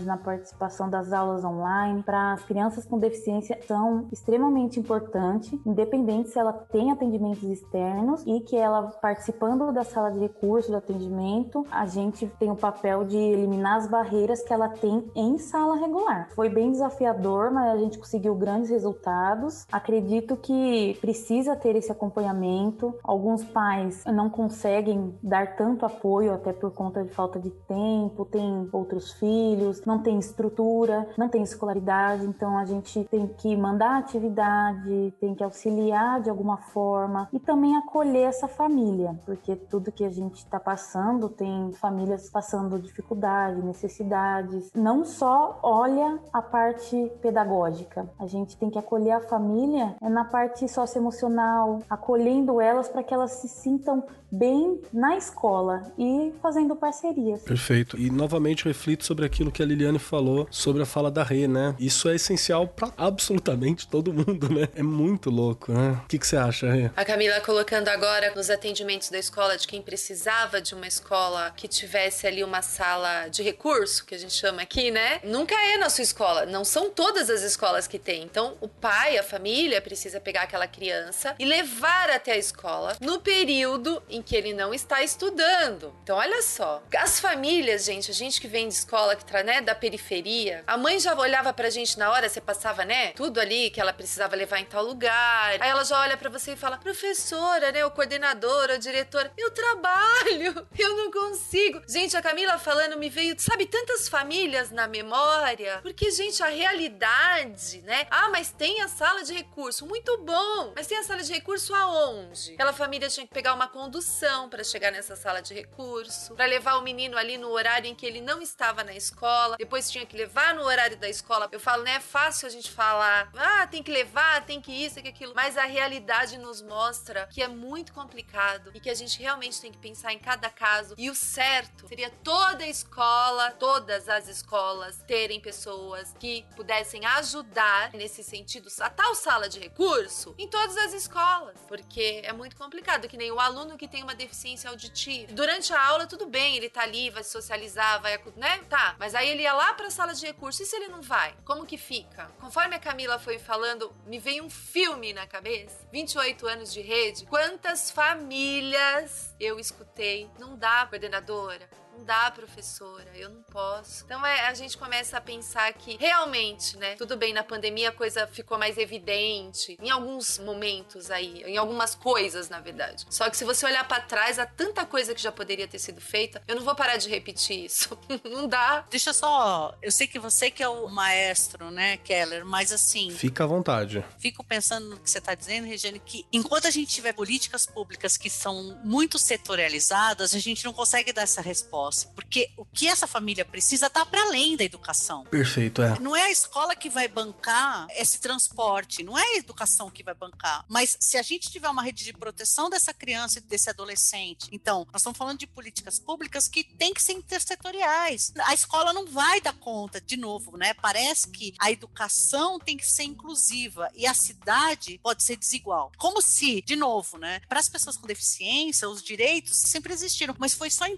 [0.05, 6.39] na participação das aulas online para as crianças com deficiência são extremamente importantes, independente se
[6.39, 11.87] ela tem atendimentos externos e que ela participando da sala de recurso do atendimento, a
[11.87, 16.29] gente tem o papel de eliminar as barreiras que ela tem em sala regular.
[16.35, 19.67] Foi bem desafiador, mas a gente conseguiu grandes resultados.
[19.71, 22.95] Acredito que precisa ter esse acompanhamento.
[23.03, 28.69] Alguns pais não conseguem dar tanto apoio até por conta de falta de tempo, tem
[28.73, 35.13] outros filhos, não tem estrutura, não tem escolaridade, então a gente tem que mandar atividade,
[35.21, 40.11] tem que auxiliar de alguma forma e também acolher essa família, porque tudo que a
[40.11, 44.71] gente está passando tem famílias passando dificuldade, necessidades.
[44.75, 50.25] Não só olha a parte pedagógica, a gente tem que acolher a família é na
[50.25, 57.43] parte socioemocional, acolhendo elas para que elas se sintam bem na escola e fazendo parcerias.
[57.43, 57.99] Perfeito.
[57.99, 61.75] E novamente reflito sobre aquilo que a Liliane falou sobre a fala da Rê, né?
[61.79, 64.69] Isso é essencial para absolutamente todo mundo, né?
[64.75, 66.01] É muito louco, né?
[66.05, 66.91] O que, que você acha, Rê?
[66.97, 71.69] A Camila colocando agora nos atendimentos da escola de quem precisava de uma escola que
[71.69, 75.21] tivesse ali uma sala de recurso, que a gente chama aqui, né?
[75.25, 76.47] Nunca é na sua escola.
[76.47, 78.23] Não são todas as escolas que tem.
[78.23, 83.21] Então, o pai, a família, precisa pegar aquela criança e levar até a escola no
[83.21, 85.95] período em que ele não está estudando.
[86.03, 86.83] Então, olha só.
[86.97, 90.77] As famílias, gente, a gente que vem de escola, que tá, né, da periferia, a
[90.77, 94.37] mãe já olhava pra gente na hora, você passava, né, tudo ali que ela precisava
[94.37, 95.57] levar em tal lugar.
[95.61, 99.51] Aí ela já olha para você e fala: professora, né, o coordenador, o diretor, eu
[99.51, 101.83] trabalho, eu não consigo.
[101.89, 107.83] Gente, a Camila falando me veio, sabe, tantas famílias na memória, porque, gente, a realidade,
[107.83, 108.07] né?
[108.11, 110.73] Ah, mas tem a sala de recurso, muito bom.
[110.75, 112.55] Mas tem a sala de recurso aonde?
[112.55, 116.77] Aquela família tinha que pegar uma condução para chegar nessa sala de recurso, para levar
[116.77, 120.17] o menino ali no horário em que ele não estava na escola, depois tinha que
[120.17, 121.49] levar no horário da escola.
[121.53, 124.97] Eu falo, né, é fácil a gente falar, ah, tem que levar, tem que isso,
[124.97, 128.95] tem que aquilo, mas a realidade nos mostra que é muito complicado e que a
[128.95, 130.95] gente realmente tem que pensar em cada caso.
[130.99, 137.93] E o certo seria toda a escola, todas as escolas terem pessoas que pudessem ajudar
[137.93, 143.09] nesse sentido, a tal sala de recurso em todas as escolas, porque é muito complicado
[143.09, 145.33] que nem o aluno que tem uma deficiência auditiva.
[145.33, 148.62] Durante a aula, tudo bem, ele tá ali, vai socializar, vai, né?
[148.69, 151.35] Tá, mas aí ele ia lá pra sala de recursos, e se ele não vai?
[151.45, 152.31] Como que fica?
[152.41, 155.87] Conforme a Camila foi falando, me veio um filme na cabeça.
[155.93, 157.27] 28 anos de rede.
[157.27, 160.31] Quantas famílias eu escutei?
[160.39, 164.05] Não dá, coordenadora não dá, professora, eu não posso.
[164.05, 166.95] Então é, a gente começa a pensar que realmente, né?
[166.97, 171.95] Tudo bem, na pandemia a coisa ficou mais evidente, em alguns momentos aí, em algumas
[171.95, 173.05] coisas, na verdade.
[173.11, 176.01] Só que se você olhar para trás, há tanta coisa que já poderia ter sido
[176.01, 177.97] feita, eu não vou parar de repetir isso.
[178.25, 178.85] não dá.
[178.91, 183.11] Deixa só, eu sei que você que é o maestro, né, Keller, mas assim.
[183.11, 184.05] Fica à vontade.
[184.19, 188.17] Fico pensando no que você está dizendo, Regiane, que enquanto a gente tiver políticas públicas
[188.17, 191.82] que são muito setorializadas, a gente não consegue dar essa resposta
[192.15, 195.25] porque o que essa família precisa está para além da educação.
[195.25, 195.99] Perfeito, é.
[195.99, 200.15] Não é a escola que vai bancar esse transporte, não é a educação que vai
[200.15, 200.65] bancar.
[200.69, 204.87] Mas se a gente tiver uma rede de proteção dessa criança e desse adolescente, então,
[204.93, 208.33] nós estamos falando de políticas públicas que têm que ser intersetoriais.
[208.45, 210.75] A escola não vai dar conta, de novo, né?
[210.75, 215.93] Parece que a educação tem que ser inclusiva e a cidade pode ser desigual.
[215.99, 220.55] Como se, de novo, né, para as pessoas com deficiência, os direitos sempre existiram, mas
[220.55, 220.97] foi só em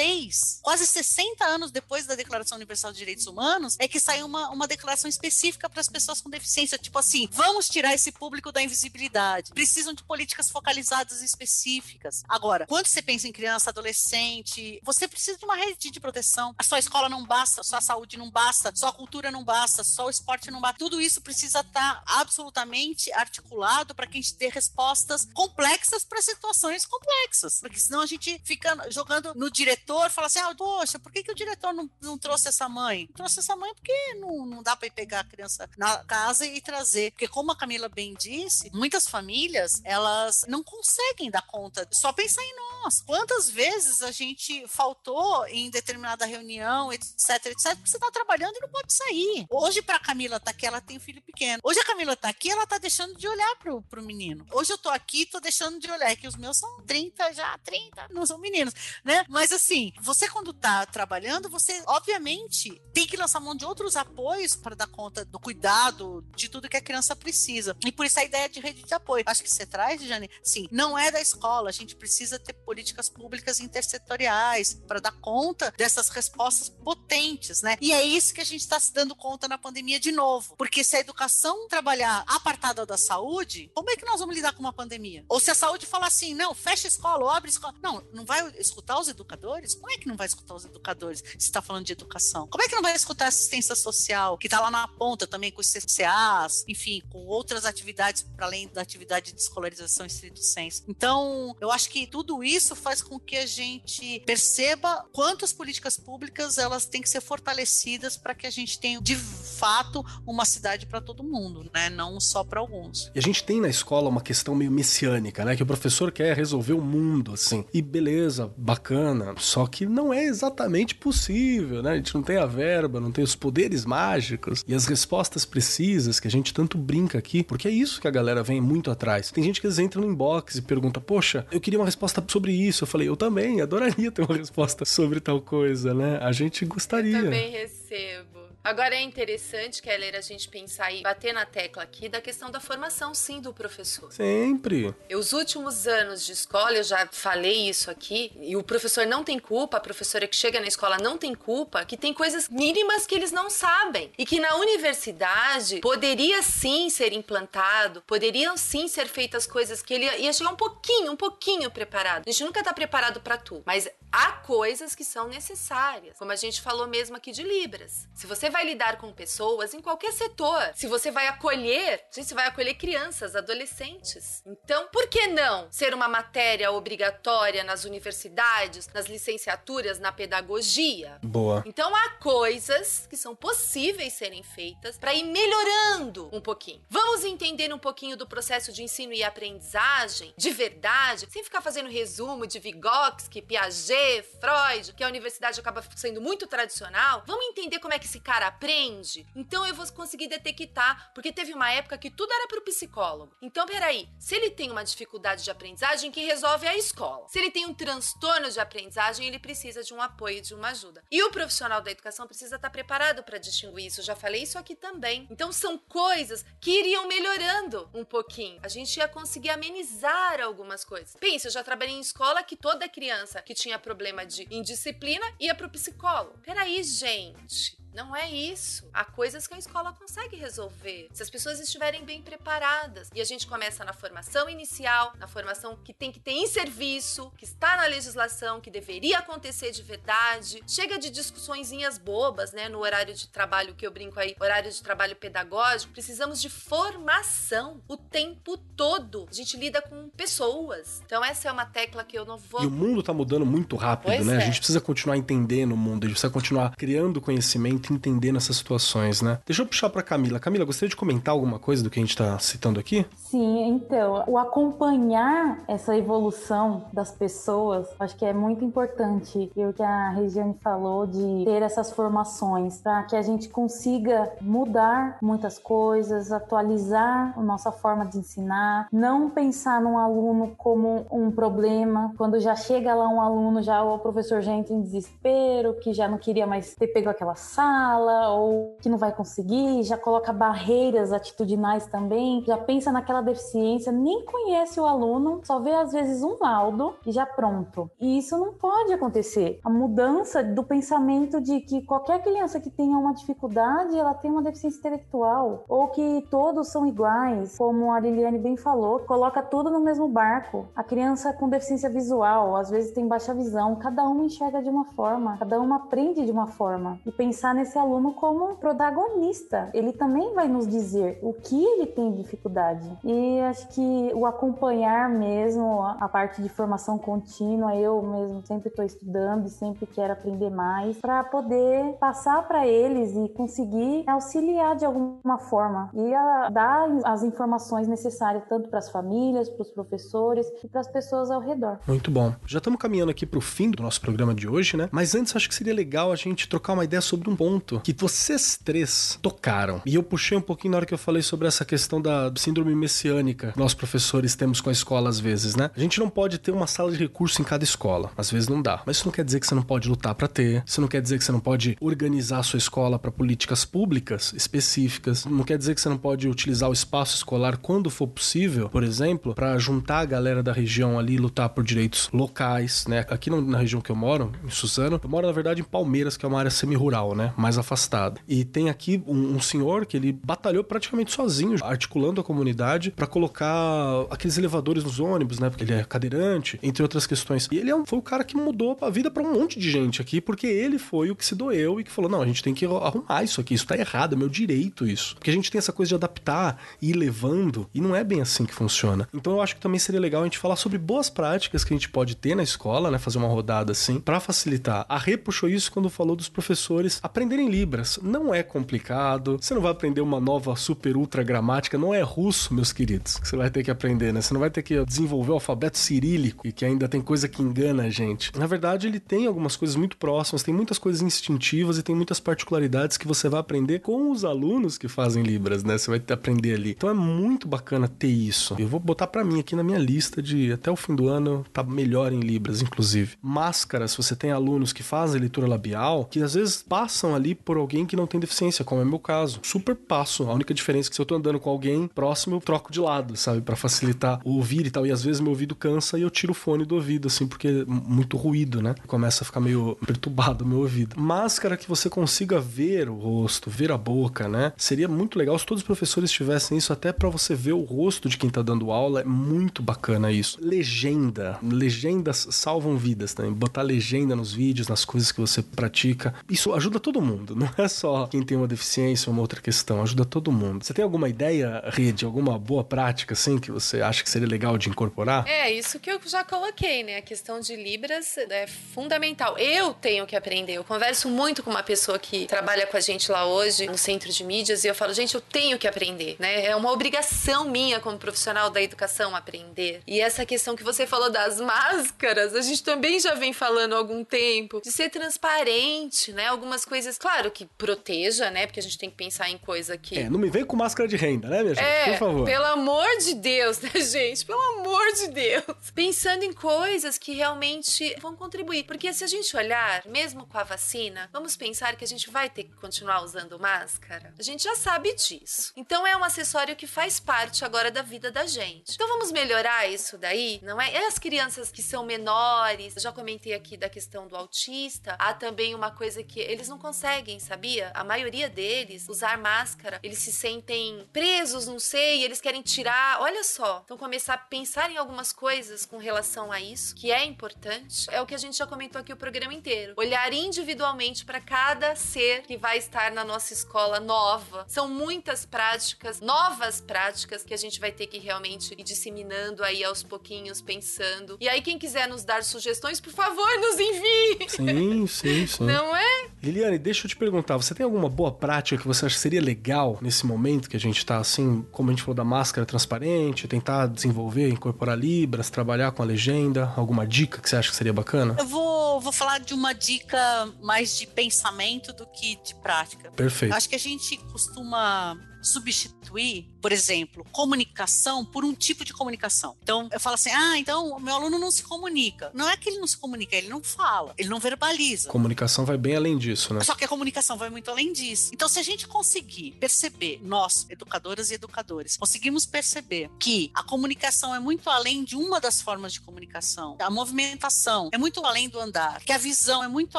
[0.00, 4.48] 2006 quase 60 anos depois da Declaração Universal de Direitos Humanos, é que saiu uma,
[4.50, 8.62] uma declaração específica para as pessoas com deficiência, tipo assim, vamos tirar esse público da
[8.62, 9.52] invisibilidade.
[9.52, 12.22] Precisam de políticas focalizadas específicas.
[12.28, 16.54] Agora, quando você pensa em criança, adolescente, você precisa de uma rede de proteção.
[16.58, 20.06] A sua escola não basta, a sua saúde não basta, sua cultura não basta, só
[20.06, 20.78] o esporte não basta.
[20.78, 26.22] Tudo isso precisa estar tá absolutamente articulado para que a gente dê respostas complexas para
[26.22, 27.60] situações complexas.
[27.60, 31.22] Porque senão a gente fica jogando no diretor diretor fala assim: ah, poxa, por que,
[31.22, 33.08] que o diretor não, não trouxe essa mãe?
[33.14, 36.60] Trouxe essa mãe porque não, não dá para ir pegar a criança na casa e
[36.60, 37.10] trazer.
[37.12, 42.42] Porque, como a Camila bem disse, muitas famílias elas não conseguem dar conta, só pensar
[42.42, 43.02] em nós.
[43.02, 48.60] Quantas vezes a gente faltou em determinada reunião, etc, etc, porque você está trabalhando e
[48.60, 49.46] não pode sair.
[49.50, 51.60] Hoje, para a Camila tá aqui, ela tem um filho pequeno.
[51.62, 54.46] Hoje a Camila tá aqui, ela tá deixando de olhar pro, pro menino.
[54.52, 57.58] Hoje eu tô aqui, tô deixando de olhar, é que os meus são 30 já,
[57.58, 58.74] 30, não são meninos,
[59.04, 59.24] né?
[59.28, 64.54] Mas assim, você quando está trabalhando, você obviamente tem que lançar mão de outros apoios
[64.54, 67.76] para dar conta do cuidado de tudo que a criança precisa.
[67.84, 69.24] E por isso a ideia de rede de apoio.
[69.26, 73.08] Acho que você traz, Jane, sim, não é da escola, a gente precisa ter políticas
[73.08, 77.76] públicas intersetoriais para dar conta dessas respostas potentes, né?
[77.80, 80.56] E é isso que a gente está se dando conta na pandemia de novo.
[80.56, 84.60] Porque se a educação trabalhar apartada da saúde, como é que nós vamos lidar com
[84.60, 85.24] uma pandemia?
[85.28, 87.74] Ou se a saúde falar assim, não, fecha a escola, abre a escola.
[87.82, 89.69] Não, não vai escutar os educadores?
[89.70, 89.74] Educadores.
[89.74, 92.46] Como é que não vai escutar os educadores se está falando de educação?
[92.48, 95.50] Como é que não vai escutar a assistência social, que está lá na ponta também
[95.50, 100.82] com os CCAs, enfim, com outras atividades para além da atividade de escolarização estrito senso.
[100.88, 105.96] Então, eu acho que tudo isso faz com que a gente perceba quanto as políticas
[105.96, 110.86] públicas elas têm que ser fortalecidas para que a gente tenha de fato uma cidade
[110.86, 111.90] para todo mundo, né?
[111.90, 113.10] Não só para alguns.
[113.14, 115.56] E a gente tem na escola uma questão meio messiânica, né?
[115.56, 117.64] Que o professor quer resolver o mundo, assim.
[117.72, 119.34] E beleza, bacana.
[119.38, 121.92] Só que não é exatamente possível, né?
[121.92, 126.20] A gente não tem a verba, não tem os poderes mágicos e as respostas precisas
[126.20, 129.30] que a gente tanto brinca aqui, porque é isso que a galera vem muito atrás.
[129.30, 132.84] Tem gente que entra no inbox e pergunta: Poxa, eu queria uma resposta sobre isso.
[132.84, 136.18] Eu falei: Eu também, adoraria ter uma resposta sobre tal coisa, né?
[136.22, 137.16] A gente gostaria.
[137.16, 138.39] Eu também recebo.
[138.62, 142.60] Agora é interessante, Keller, a gente pensar e bater na tecla aqui da questão da
[142.60, 144.12] formação, sim, do professor.
[144.12, 144.94] Sempre.
[145.08, 149.24] E os últimos anos de escola, eu já falei isso aqui, e o professor não
[149.24, 153.06] tem culpa, a professora que chega na escola não tem culpa, que tem coisas mínimas
[153.06, 154.12] que eles não sabem.
[154.18, 160.04] E que na universidade poderia sim ser implantado, poderiam sim ser feitas coisas que ele
[160.18, 162.28] ia chegar um pouquinho, um pouquinho preparado.
[162.28, 166.36] A gente nunca tá preparado para tudo, mas há coisas que são necessárias, como a
[166.36, 168.08] gente falou mesmo aqui de Libras.
[168.14, 172.34] Se você vai lidar com pessoas em qualquer setor, se você vai acolher, gente, você
[172.34, 174.42] vai acolher crianças, adolescentes.
[174.46, 181.18] Então, por que não ser uma matéria obrigatória nas universidades, nas licenciaturas, na pedagogia?
[181.22, 181.62] Boa.
[181.66, 186.82] Então, há coisas que são possíveis serem feitas para ir melhorando um pouquinho.
[186.88, 191.88] Vamos entender um pouquinho do processo de ensino e aprendizagem de verdade, sem ficar fazendo
[191.88, 193.99] resumo de Vygotsky, Piaget,
[194.40, 198.46] Freud, que a universidade acaba sendo muito tradicional, vamos entender como é que esse cara
[198.46, 199.26] aprende?
[199.34, 203.34] Então eu vou conseguir detectar, porque teve uma época que tudo era pro psicólogo.
[203.42, 207.26] Então, peraí, se ele tem uma dificuldade de aprendizagem, que resolve a escola.
[207.28, 211.02] Se ele tem um transtorno de aprendizagem, ele precisa de um apoio, de uma ajuda.
[211.10, 214.00] E o profissional da educação precisa estar preparado para distinguir isso.
[214.00, 215.26] Eu já falei isso aqui também.
[215.30, 218.60] Então são coisas que iriam melhorando um pouquinho.
[218.62, 221.16] A gente ia conseguir amenizar algumas coisas.
[221.18, 225.52] Pensa, eu já trabalhei em escola que toda criança que tinha problema de indisciplina ia
[225.52, 226.38] pro psicólogo.
[226.44, 227.76] Peraí, gente.
[227.94, 228.88] Não é isso.
[228.92, 231.08] Há coisas que a escola consegue resolver.
[231.12, 233.10] Se as pessoas estiverem bem preparadas.
[233.14, 237.32] E a gente começa na formação inicial, na formação que tem que ter em serviço,
[237.36, 240.62] que está na legislação, que deveria acontecer de verdade.
[240.66, 242.68] Chega de discussõezinhas bobas, né?
[242.68, 245.92] No horário de trabalho que eu brinco aí, horário de trabalho pedagógico.
[245.92, 249.26] Precisamos de formação o tempo todo.
[249.30, 251.02] A gente lida com pessoas.
[251.04, 252.62] Então essa é uma tecla que eu não vou.
[252.62, 254.34] E o mundo tá mudando muito rápido, pois né?
[254.34, 254.36] É.
[254.38, 258.56] A gente precisa continuar entendendo o mundo, a gente precisa continuar criando conhecimento entender nessas
[258.56, 259.38] situações, né?
[259.46, 260.38] Deixa eu puxar para Camila.
[260.38, 263.06] Camila, gostaria de comentar alguma coisa do que a gente está citando aqui?
[263.16, 269.50] Sim, então, o acompanhar essa evolução das pessoas, acho que é muito importante.
[269.56, 274.30] E o que a Regiane falou de ter essas formações para que a gente consiga
[274.40, 281.30] mudar muitas coisas, atualizar a nossa forma de ensinar, não pensar num aluno como um
[281.30, 282.12] problema.
[282.16, 286.08] Quando já chega lá um aluno, já o professor já entra em desespero, que já
[286.08, 290.32] não queria mais ter pego aquela sala sala ou que não vai conseguir, já coloca
[290.32, 296.22] barreiras atitudinais também, já pensa naquela deficiência, nem conhece o aluno, só vê às vezes
[296.22, 297.88] um laudo e já pronto.
[298.00, 299.60] E isso não pode acontecer.
[299.64, 304.42] A mudança do pensamento de que qualquer criança que tenha uma dificuldade, ela tem uma
[304.42, 309.80] deficiência intelectual ou que todos são iguais, como a Liliane bem falou, coloca tudo no
[309.80, 310.66] mesmo barco.
[310.74, 314.86] A criança com deficiência visual, às vezes tem baixa visão, cada uma enxerga de uma
[314.86, 316.98] forma, cada uma aprende de uma forma.
[317.06, 319.70] E pensar nesse aluno como protagonista.
[319.74, 322.88] Ele também vai nos dizer o que ele tem dificuldade.
[323.04, 328.84] E acho que o acompanhar mesmo a parte de formação contínua, eu mesmo sempre estou
[328.84, 334.84] estudando e sempre quero aprender mais para poder passar para eles e conseguir auxiliar de
[334.84, 336.10] alguma forma e
[336.52, 341.30] dar as informações necessárias tanto para as famílias, para os professores e para as pessoas
[341.30, 341.78] ao redor.
[341.86, 342.32] Muito bom.
[342.46, 344.88] Já estamos caminhando aqui para o fim do nosso programa de hoje, né?
[344.90, 347.80] Mas antes acho que seria legal a gente trocar uma ideia sobre um ponto ponto
[347.80, 349.82] que vocês três tocaram.
[349.84, 352.74] E eu puxei um pouquinho na hora que eu falei sobre essa questão da síndrome
[352.74, 355.70] messiânica que nós professores temos com a escola às vezes, né?
[355.76, 358.10] A gente não pode ter uma sala de recurso em cada escola.
[358.16, 358.82] Às vezes não dá.
[358.86, 360.62] Mas isso não quer dizer que você não pode lutar para ter.
[360.64, 364.32] Isso não quer dizer que você não pode organizar a sua escola para políticas públicas
[364.34, 365.24] específicas.
[365.24, 368.84] Não quer dizer que você não pode utilizar o espaço escolar quando for possível, por
[368.84, 373.04] exemplo, para juntar a galera da região ali e lutar por direitos locais, né?
[373.08, 376.24] Aqui na região que eu moro, em Suzano, eu moro na verdade em Palmeiras, que
[376.24, 377.32] é uma área semi-rural, né?
[377.40, 378.20] Mais afastada.
[378.28, 383.06] E tem aqui um, um senhor que ele batalhou praticamente sozinho, articulando a comunidade para
[383.06, 385.48] colocar aqueles elevadores nos ônibus, né?
[385.48, 387.48] Porque ele é cadeirante, entre outras questões.
[387.50, 389.70] E ele é um, foi o cara que mudou a vida para um monte de
[389.70, 392.42] gente aqui, porque ele foi o que se doeu e que falou: não, a gente
[392.42, 395.14] tem que arrumar isso aqui, isso tá errado, é meu direito isso.
[395.14, 398.20] Porque a gente tem essa coisa de adaptar e ir levando, e não é bem
[398.20, 399.08] assim que funciona.
[399.14, 401.76] Então eu acho que também seria legal a gente falar sobre boas práticas que a
[401.76, 402.98] gente pode ter na escola, né?
[402.98, 404.84] Fazer uma rodada assim, para facilitar.
[404.88, 406.98] A Rê puxou isso quando falou dos professores
[407.30, 407.98] aprenderem Libras.
[408.02, 412.52] Não é complicado, você não vai aprender uma nova super ultra gramática, não é russo,
[412.52, 414.20] meus queridos, que você vai ter que aprender, né?
[414.20, 417.42] Você não vai ter que desenvolver o alfabeto cirílico e que ainda tem coisa que
[417.42, 418.36] engana a gente.
[418.36, 422.18] Na verdade, ele tem algumas coisas muito próximas, tem muitas coisas instintivas e tem muitas
[422.18, 425.78] particularidades que você vai aprender com os alunos que fazem Libras, né?
[425.78, 426.70] Você vai aprender ali.
[426.70, 428.56] Então é muito bacana ter isso.
[428.58, 431.44] Eu vou botar para mim aqui na minha lista de até o fim do ano
[431.52, 433.16] tá melhor em Libras, inclusive.
[433.22, 437.84] Máscaras, você tem alunos que fazem leitura labial, que às vezes passam ali por alguém
[437.84, 439.40] que não tem deficiência, como é meu caso.
[439.42, 440.24] Super passo.
[440.24, 442.80] A única diferença é que se eu tô andando com alguém próximo, eu troco de
[442.80, 443.40] lado, sabe?
[443.40, 444.86] para facilitar o ouvir e tal.
[444.86, 447.48] E às vezes meu ouvido cansa e eu tiro o fone do ouvido, assim, porque
[447.48, 448.74] é muito ruído, né?
[448.86, 450.98] Começa a ficar meio perturbado o meu ouvido.
[450.98, 454.52] Máscara que você consiga ver o rosto, ver a boca, né?
[454.56, 458.08] Seria muito legal se todos os professores tivessem isso, até para você ver o rosto
[458.08, 459.00] de quem tá dando aula.
[459.00, 460.38] É muito bacana isso.
[460.40, 461.38] Legenda.
[461.42, 463.32] Legendas salvam vidas também.
[463.32, 466.14] Botar legenda nos vídeos, nas coisas que você pratica.
[466.28, 467.09] Isso ajuda todo mundo.
[467.34, 469.82] Não é só quem tem uma deficiência ou uma outra questão.
[469.82, 470.64] Ajuda todo mundo.
[470.64, 472.04] Você tem alguma ideia, Rede?
[472.04, 475.26] Alguma boa prática, assim, que você acha que seria legal de incorporar?
[475.26, 476.96] É, isso que eu já coloquei, né?
[476.96, 479.38] A questão de Libras é fundamental.
[479.38, 480.54] Eu tenho que aprender.
[480.54, 484.10] Eu converso muito com uma pessoa que trabalha com a gente lá hoje, no centro
[484.10, 486.46] de mídias, e eu falo, gente, eu tenho que aprender, né?
[486.46, 489.82] É uma obrigação minha como profissional da educação aprender.
[489.86, 493.78] E essa questão que você falou das máscaras, a gente também já vem falando há
[493.78, 496.26] algum tempo, de ser transparente, né?
[496.26, 498.46] Algumas coisas, claro, que proteja, né?
[498.46, 499.98] Porque a gente tem que pensar em coisa que.
[499.98, 501.64] É, não me vem com máscara de renda, né, minha gente?
[501.64, 502.24] É, Por favor.
[502.24, 504.24] Pelo amor de Deus, né, gente?
[504.24, 505.70] Pelo amor de Deus.
[505.74, 508.64] Pensando em coisas que realmente vão contribuir.
[508.64, 512.28] Porque se a gente olhar, mesmo com a vacina, vamos pensar que a gente vai
[512.28, 514.14] ter que continuar usando máscara?
[514.18, 515.52] A gente já sabe disso.
[515.56, 518.74] Então é um acessório que faz parte agora da vida da gente.
[518.74, 520.72] Então vamos melhorar isso daí, não é?
[520.72, 525.12] E as crianças que são menores, eu já comentei aqui da questão do autista, há
[525.12, 526.79] também uma coisa que eles não conseguem,
[527.18, 527.70] sabia?
[527.74, 533.00] A maioria deles usar máscara, eles se sentem presos, não sei, eles querem tirar.
[533.00, 537.04] Olha só, então começar a pensar em algumas coisas com relação a isso, que é
[537.04, 537.86] importante.
[537.90, 539.74] É o que a gente já comentou aqui o programa inteiro.
[539.76, 544.44] Olhar individualmente para cada ser que vai estar na nossa escola nova.
[544.48, 549.62] São muitas práticas, novas práticas que a gente vai ter que realmente ir disseminando aí
[549.64, 551.16] aos pouquinhos, pensando.
[551.20, 554.28] E aí quem quiser nos dar sugestões, por favor, nos envie.
[554.28, 555.44] Sim, sim, sim.
[555.44, 556.08] Não é?
[556.22, 559.20] Liliane, deixa eu te perguntar, você tem alguma boa prática que você acha que seria
[559.20, 563.26] legal nesse momento que a gente tá assim, como a gente falou da máscara transparente,
[563.26, 566.52] tentar desenvolver, incorporar libras, trabalhar com a legenda?
[566.56, 568.14] Alguma dica que você acha que seria bacana?
[568.18, 569.98] Eu vou, vou falar de uma dica
[570.40, 572.90] mais de pensamento do que de prática.
[572.92, 573.34] Perfeito.
[573.34, 579.36] Acho que a gente costuma substituir, por exemplo, comunicação por um tipo de comunicação.
[579.42, 582.10] Então, eu falo assim: ah, então o meu aluno não se comunica.
[582.14, 584.88] Não é que ele não se comunica, ele não fala, ele não verbaliza.
[584.88, 586.42] Comunicação vai bem além disso, né?
[586.42, 588.10] Só que a comunicação vai muito além disso.
[588.12, 594.14] Então, se a gente conseguir perceber, nós, educadoras e educadores, conseguimos perceber que a comunicação
[594.14, 598.38] é muito além de uma das formas de comunicação, a movimentação é muito além do
[598.38, 599.78] andar, que a visão é muito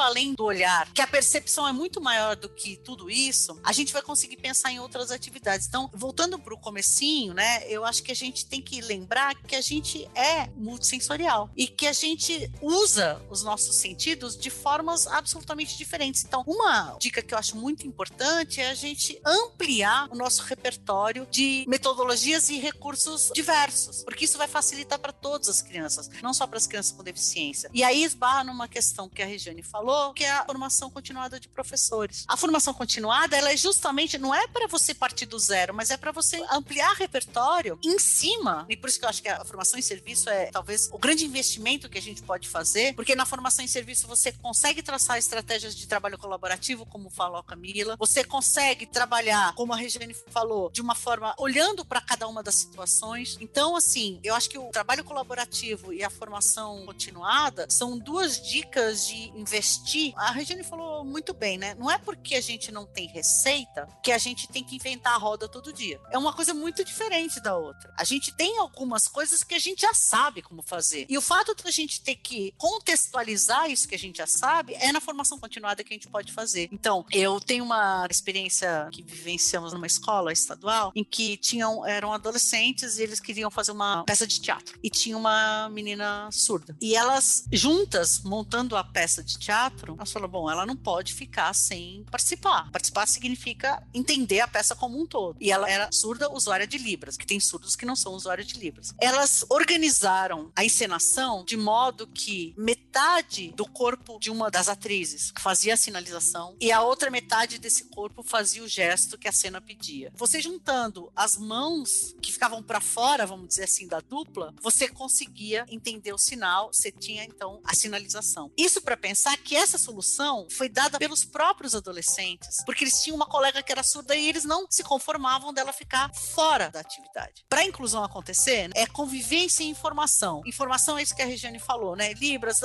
[0.00, 3.92] além do olhar, que a percepção é muito maior do que tudo isso, a gente
[3.92, 5.66] vai conseguir pensar em outras atividades.
[5.66, 9.56] Então, voltando para o comecinho, né, eu acho que a gente tem que lembrar que
[9.56, 15.76] a gente é multissensorial e que a gente usa os nossos sentidos de formas absolutamente
[15.76, 16.24] diferentes.
[16.24, 21.26] Então, uma dica que eu acho muito importante é a gente ampliar o nosso repertório
[21.30, 26.46] de metodologias e recursos diversos, porque isso vai facilitar para todas as crianças, não só
[26.46, 27.70] para as crianças com deficiência.
[27.72, 31.48] E aí esbarra numa questão que a Regiane falou, que é a formação continuada de
[31.48, 32.24] professores.
[32.28, 35.96] A formação continuada, ela é justamente não é para você partir do zero, mas é
[35.96, 38.66] para você ampliar repertório em cima.
[38.68, 41.24] E por isso que eu acho que a formação em serviço é talvez o grande
[41.24, 45.74] investimento que a gente pode fazer, porque na formação em serviço você consegue traçar estratégias
[45.74, 50.80] de trabalho colaborativo, como falou a Camila, você consegue trabalhar, como a Regiane falou, de
[50.80, 53.36] uma forma olhando para cada uma das situações.
[53.40, 59.06] Então, assim, eu acho que o trabalho colaborativo e a formação continuada são duas dicas
[59.06, 60.12] de investir.
[60.16, 61.74] A Regiane falou muito bem, né?
[61.74, 65.18] Não é porque a gente não tem receita que a gente tem que inventar a
[65.18, 66.00] roda todo dia.
[66.10, 67.92] É uma coisa muito diferente da outra.
[67.96, 71.06] A gente tem algumas coisas que a gente já sabe como fazer.
[71.08, 74.74] E o fato de a gente ter que contextualizar isso que a gente já sabe
[74.74, 76.68] é na formação continuada que a gente pode fazer.
[76.72, 82.98] Então, eu tenho uma experiência que vivenciamos numa escola estadual em que tinham eram adolescentes
[82.98, 84.78] e eles queriam fazer uma peça de teatro.
[84.82, 86.76] E tinha uma menina surda.
[86.80, 91.54] E elas juntas montando a peça de teatro, elas falaram: "Bom, ela não pode ficar
[91.54, 92.70] sem participar.
[92.70, 95.36] Participar significa entender a peça como um todo.
[95.40, 98.58] E ela era surda usuária de Libras, que tem surdos que não são usuários de
[98.58, 98.94] Libras.
[99.00, 105.74] Elas organizaram a encenação de modo que metade do corpo de uma das atrizes fazia
[105.74, 110.12] a sinalização e a outra metade desse corpo fazia o gesto que a cena pedia.
[110.14, 115.64] Você juntando as mãos que ficavam para fora, vamos dizer assim, da dupla, você conseguia
[115.68, 118.50] entender o sinal, você tinha então a sinalização.
[118.56, 123.26] Isso para pensar que essa solução foi dada pelos próprios adolescentes, porque eles tinham uma
[123.26, 127.44] colega que era surda e eles não se conformavam dela ficar fora da atividade.
[127.48, 130.42] Para a inclusão acontecer, é convivência e informação.
[130.46, 132.12] Informação é isso que a Regiane falou, né?
[132.14, 132.60] Libras,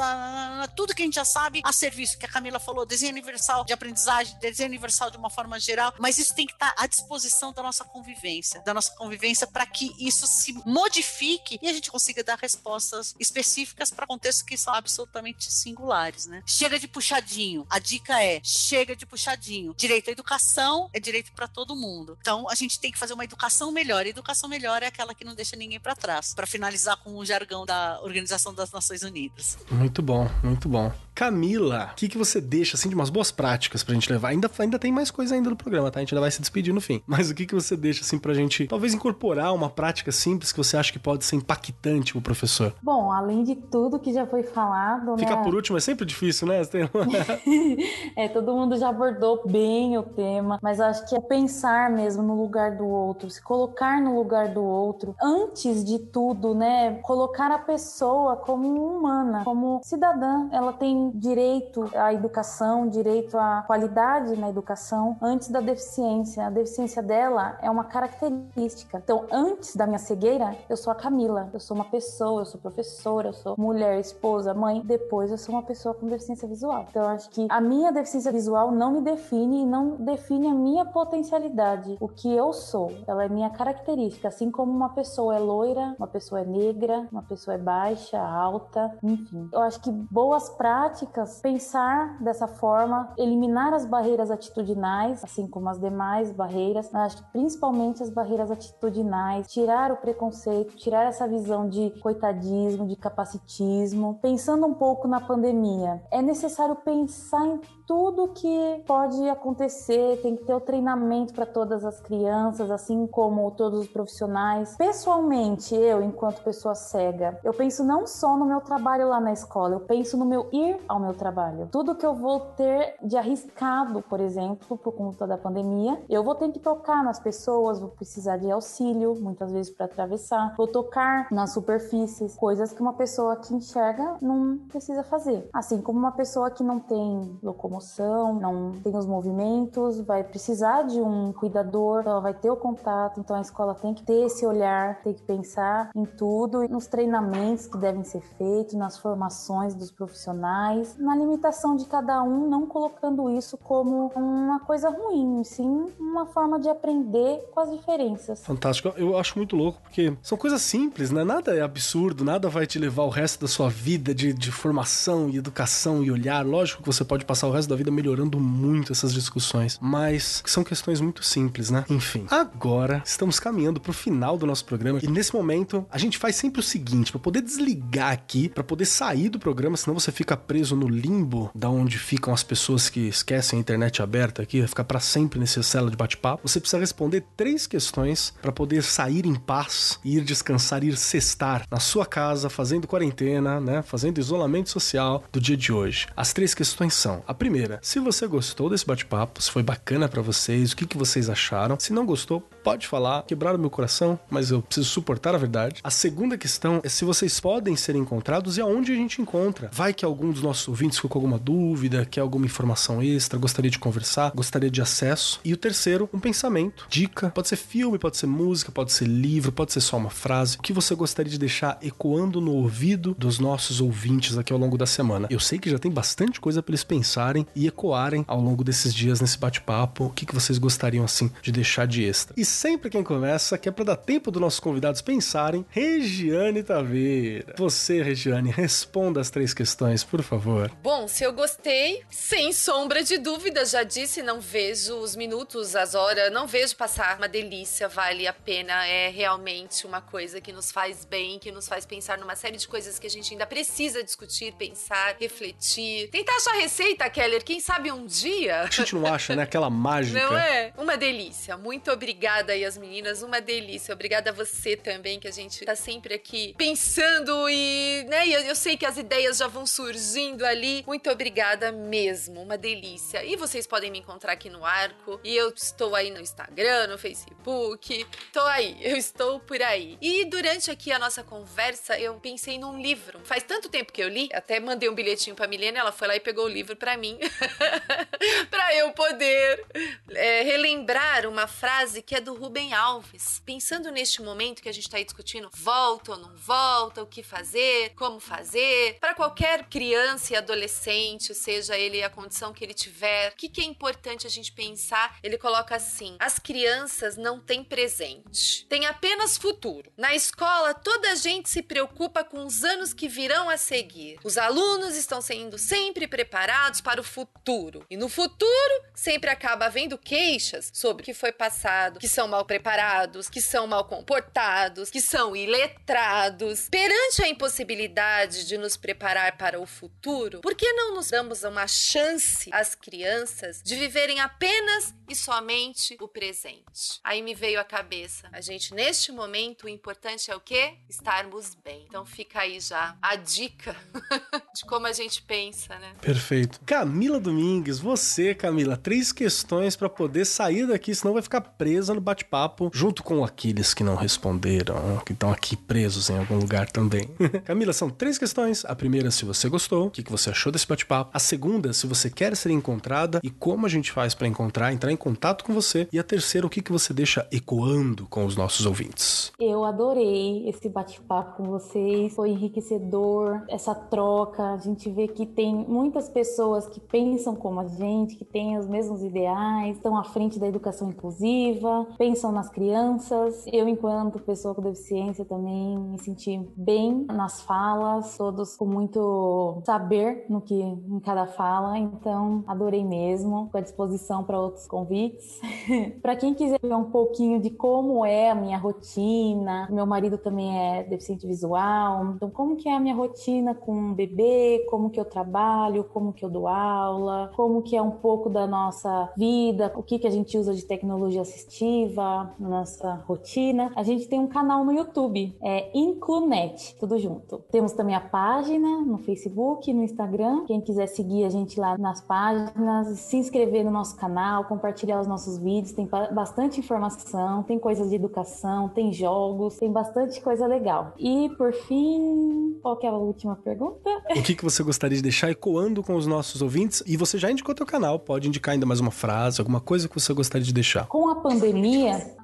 [0.76, 3.74] tudo que a gente já sabe a serviço, que a Camila falou, desenho universal de
[3.74, 7.64] aprendizagem, desenho universal de uma forma geral, mas isso tem que estar à disposição da
[7.64, 12.38] nossa convivência, da nossa convivência para que isso se modifique e a gente consiga dar
[12.38, 16.44] respostas específicas para contextos que são absolutamente singulares, né?
[16.46, 17.66] Chega de puxadinho.
[17.70, 19.74] A dica é: chega de puxadinho.
[19.76, 22.18] Direito à educação é direito para todo mundo.
[22.22, 23.37] Então a gente tem que fazer uma educação
[23.72, 24.06] melhor.
[24.06, 26.34] A educação melhor é aquela que não deixa ninguém para trás.
[26.34, 29.58] Para finalizar com o jargão da Organização das Nações Unidas.
[29.70, 30.92] Muito bom, muito bom.
[31.18, 34.30] Camila, o que, que você deixa assim de umas boas práticas pra gente levar?
[34.30, 36.00] Ainda, ainda tem mais coisa ainda no programa, tá?
[36.00, 37.02] A gente ainda vai se despedir no fim.
[37.08, 40.60] Mas o que, que você deixa assim pra gente talvez incorporar uma prática simples que
[40.60, 42.72] você acha que pode ser impactante pro professor?
[42.84, 45.44] Bom, além de tudo que já foi falado, Ficar né?
[45.44, 46.62] por último é sempre difícil, né?
[48.16, 52.40] é, todo mundo já abordou bem o tema, mas acho que é pensar mesmo no
[52.40, 55.16] lugar do outro, se colocar no lugar do outro.
[55.22, 56.96] Antes de tudo, né?
[57.02, 60.48] Colocar a pessoa como humana, como cidadã.
[60.52, 66.46] Ela tem direito à educação, direito à qualidade na educação, antes da deficiência.
[66.46, 69.02] A deficiência dela é uma característica.
[69.04, 71.50] Então, antes da minha cegueira, eu sou a Camila.
[71.54, 74.82] Eu sou uma pessoa, eu sou professora, eu sou mulher, esposa, mãe.
[74.84, 76.86] Depois, eu sou uma pessoa com deficiência visual.
[76.90, 80.54] Então, eu acho que a minha deficiência visual não me define e não define a
[80.54, 82.92] minha potencialidade, o que eu sou.
[83.08, 87.24] Ela é minha característica, assim como uma pessoa é loira, uma pessoa é negra, uma
[87.24, 89.50] pessoa é baixa, alta, enfim.
[89.52, 95.80] Eu acho que boas práticas, pensar dessa forma, eliminar as barreiras atitudinais, assim como as
[95.80, 96.94] demais barreiras.
[96.94, 102.88] Eu acho que principalmente as barreiras atitudinais, tirar o preconceito, tirar essa visão de coitadismo,
[102.88, 104.20] de capacitismo.
[104.22, 110.44] Pensando um pouco na pandemia, é necessário pensar em tudo que pode acontecer, tem que
[110.44, 114.76] ter o treinamento para todas as crianças, assim como todos os profissionais.
[114.78, 119.76] Pessoalmente, eu, enquanto pessoa cega, eu penso não só no meu trabalho lá na escola,
[119.76, 121.68] eu penso no meu ir ao meu trabalho.
[121.72, 126.36] Tudo que eu vou ter de arriscado, por exemplo, por conta da pandemia, eu vou
[126.36, 131.28] ter que tocar nas pessoas, vou precisar de auxílio, muitas vezes para atravessar, vou tocar
[131.32, 135.50] nas superfícies, coisas que uma pessoa que enxerga não precisa fazer.
[135.54, 137.98] Assim como uma pessoa que não tem locomoção
[138.40, 142.87] não tem os movimentos, vai precisar de um cuidador, ela vai ter o contato,
[143.18, 147.68] então a escola tem que ter esse olhar, tem que pensar em tudo, nos treinamentos
[147.68, 153.30] que devem ser feitos, nas formações dos profissionais, na limitação de cada um, não colocando
[153.30, 158.46] isso como uma coisa ruim, sim uma forma de aprender com as diferenças.
[158.46, 158.94] Fantástico.
[158.98, 161.24] Eu acho muito louco, porque são coisas simples, né?
[161.24, 165.30] Nada é absurdo, nada vai te levar o resto da sua vida de, de formação
[165.30, 166.46] e educação e olhar.
[166.46, 170.64] Lógico que você pode passar o resto da vida melhorando muito essas discussões, mas são
[170.64, 171.86] questões muito simples, né?
[171.90, 176.36] Enfim, agora estamos caminhando pro final do nosso programa e nesse momento a gente faz
[176.36, 180.36] sempre o seguinte, para poder desligar aqui, para poder sair do programa, senão você fica
[180.38, 184.68] preso no limbo da onde ficam as pessoas que esquecem a internet aberta aqui, vai
[184.68, 186.48] ficar para sempre nesse cela de bate-papo.
[186.48, 191.80] Você precisa responder três questões para poder sair em paz, ir descansar, ir cestar na
[191.80, 193.82] sua casa, fazendo quarentena, né?
[193.82, 196.08] Fazendo isolamento social do dia de hoje.
[196.16, 200.22] As três questões são: a primeira, se você gostou desse bate-papo, se foi bacana para
[200.22, 201.78] vocês, o que, que vocês acharam.
[201.80, 205.80] Se não gostou, Pode falar, quebraram meu coração, mas eu preciso suportar a verdade.
[205.82, 209.70] A segunda questão é se vocês podem ser encontrados e aonde a gente encontra.
[209.72, 213.72] Vai que algum dos nossos ouvintes ficou com alguma dúvida, quer alguma informação extra, gostaria
[213.72, 215.40] de conversar, gostaria de acesso.
[215.46, 217.30] E o terceiro, um pensamento, dica.
[217.30, 220.58] Pode ser filme, pode ser música, pode ser livro, pode ser só uma frase.
[220.58, 224.78] O que você gostaria de deixar ecoando no ouvido dos nossos ouvintes aqui ao longo
[224.78, 225.30] da semana?
[225.32, 228.94] Eu sei que já tem bastante coisa para eles pensarem e ecoarem ao longo desses
[228.94, 230.08] dias nesse bate-papo.
[230.08, 232.36] O que, que vocês gostariam, assim, de deixar de extra?
[232.36, 237.54] E sempre quem começa, que é para dar tempo dos nossos convidados pensarem, Regiane Taveira.
[237.56, 240.72] Você, Regiane, responda as três questões, por favor.
[240.82, 245.94] Bom, se eu gostei, sem sombra de dúvida, já disse, não vejo os minutos, as
[245.94, 247.18] horas, não vejo passar.
[247.18, 248.88] Uma delícia, vale a pena.
[248.88, 252.68] É realmente uma coisa que nos faz bem, que nos faz pensar numa série de
[252.68, 256.10] coisas que a gente ainda precisa discutir, pensar, refletir.
[256.10, 258.62] Tentar achar receita, Keller, quem sabe um dia.
[258.62, 259.44] A gente não acha, né?
[259.44, 260.20] Aquela mágica.
[260.20, 260.74] Não é?
[260.76, 261.56] Uma delícia.
[261.56, 263.94] Muito obrigada aí as meninas, uma delícia.
[263.94, 268.56] Obrigada a você também, que a gente tá sempre aqui pensando e, né, eu, eu
[268.56, 270.84] sei que as ideias já vão surgindo ali.
[270.86, 273.24] Muito obrigada mesmo, uma delícia.
[273.24, 276.98] E vocês podem me encontrar aqui no Arco, e eu estou aí no Instagram, no
[276.98, 278.06] Facebook.
[278.32, 279.98] Tô aí, eu estou por aí.
[280.02, 283.20] E durante aqui a nossa conversa, eu pensei num livro.
[283.24, 286.16] Faz tanto tempo que eu li, até mandei um bilhetinho pra Milena, ela foi lá
[286.16, 287.18] e pegou o livro pra mim.
[288.50, 289.66] pra eu poder
[290.12, 293.42] é, relembrar uma frase que é do Rubem Alves.
[293.46, 297.24] Pensando neste momento que a gente tá aí discutindo, volta ou não volta, o que
[297.24, 303.32] fazer, como fazer, para qualquer criança e adolescente, seja ele a condição que ele tiver,
[303.32, 305.18] o que, que é importante a gente pensar?
[305.24, 309.90] Ele coloca assim: as crianças não têm presente, têm apenas futuro.
[309.96, 314.20] Na escola, toda a gente se preocupa com os anos que virão a seguir.
[314.22, 317.86] Os alunos estão sendo sempre preparados para o futuro.
[317.90, 322.44] E no futuro, sempre acaba havendo queixas sobre o que foi passado, que são mal
[322.46, 326.68] preparados, que são mal comportados, que são iletrados.
[326.68, 331.68] Perante a impossibilidade de nos preparar para o futuro, por que não nos damos uma
[331.68, 337.00] chance às crianças de viverem apenas e somente o presente?
[337.04, 340.74] Aí me veio à cabeça, a gente neste momento o importante é o quê?
[340.90, 341.86] Estarmos bem.
[341.88, 343.76] Então fica aí já a dica
[344.56, 345.94] de como a gente pensa, né?
[346.02, 346.60] Perfeito.
[346.66, 352.07] Camila Domingues, você, Camila, três questões para poder sair daqui, senão vai ficar presa no
[352.08, 357.10] bate-papo junto com aqueles que não responderam, que estão aqui presos em algum lugar também.
[357.46, 358.66] Camila, são três questões.
[358.66, 361.12] A primeira, se você gostou, o que, que você achou desse bate-papo.
[361.14, 364.92] A segunda, se você quer ser encontrada e como a gente faz para encontrar, entrar
[364.92, 365.88] em contato com você.
[365.92, 369.32] E a terceira, o que, que você deixa ecoando com os nossos ouvintes.
[369.40, 374.54] Eu adorei esse bate-papo com vocês, foi enriquecedor, essa troca.
[374.54, 378.68] A gente vê que tem muitas pessoas que pensam como a gente, que têm os
[378.68, 383.46] mesmos ideais, estão à frente da educação inclusiva, pensam nas crianças.
[383.52, 390.26] Eu, enquanto pessoa com deficiência, também me senti bem nas falas, todos com muito saber
[390.30, 393.46] no que em cada fala, então adorei mesmo.
[393.46, 395.40] Estou à disposição para outros convites.
[396.02, 400.58] para quem quiser ver um pouquinho de como é a minha rotina, meu marido também
[400.58, 405.00] é deficiente visual, então como que é a minha rotina com um bebê, como que
[405.00, 409.72] eu trabalho, como que eu dou aula, como que é um pouco da nossa vida,
[409.76, 413.72] o que que a gente usa de tecnologia assistiva na nossa rotina.
[413.76, 417.40] A gente tem um canal no YouTube, é Inclunet, tudo junto.
[417.52, 420.46] Temos também a página no Facebook, no Instagram.
[420.46, 425.08] Quem quiser seguir a gente lá nas páginas, se inscrever no nosso canal, compartilhar os
[425.08, 430.94] nossos vídeos, tem bastante informação, tem coisas de educação, tem jogos, tem bastante coisa legal.
[430.98, 433.90] E por fim, qual que é a última pergunta?
[434.18, 436.82] O que, que você gostaria de deixar ecoando com os nossos ouvintes?
[436.88, 439.94] E você já indicou teu canal, pode indicar ainda mais uma frase, alguma coisa que
[439.94, 440.88] você gostaria de deixar.
[440.88, 441.77] Com a pandemia,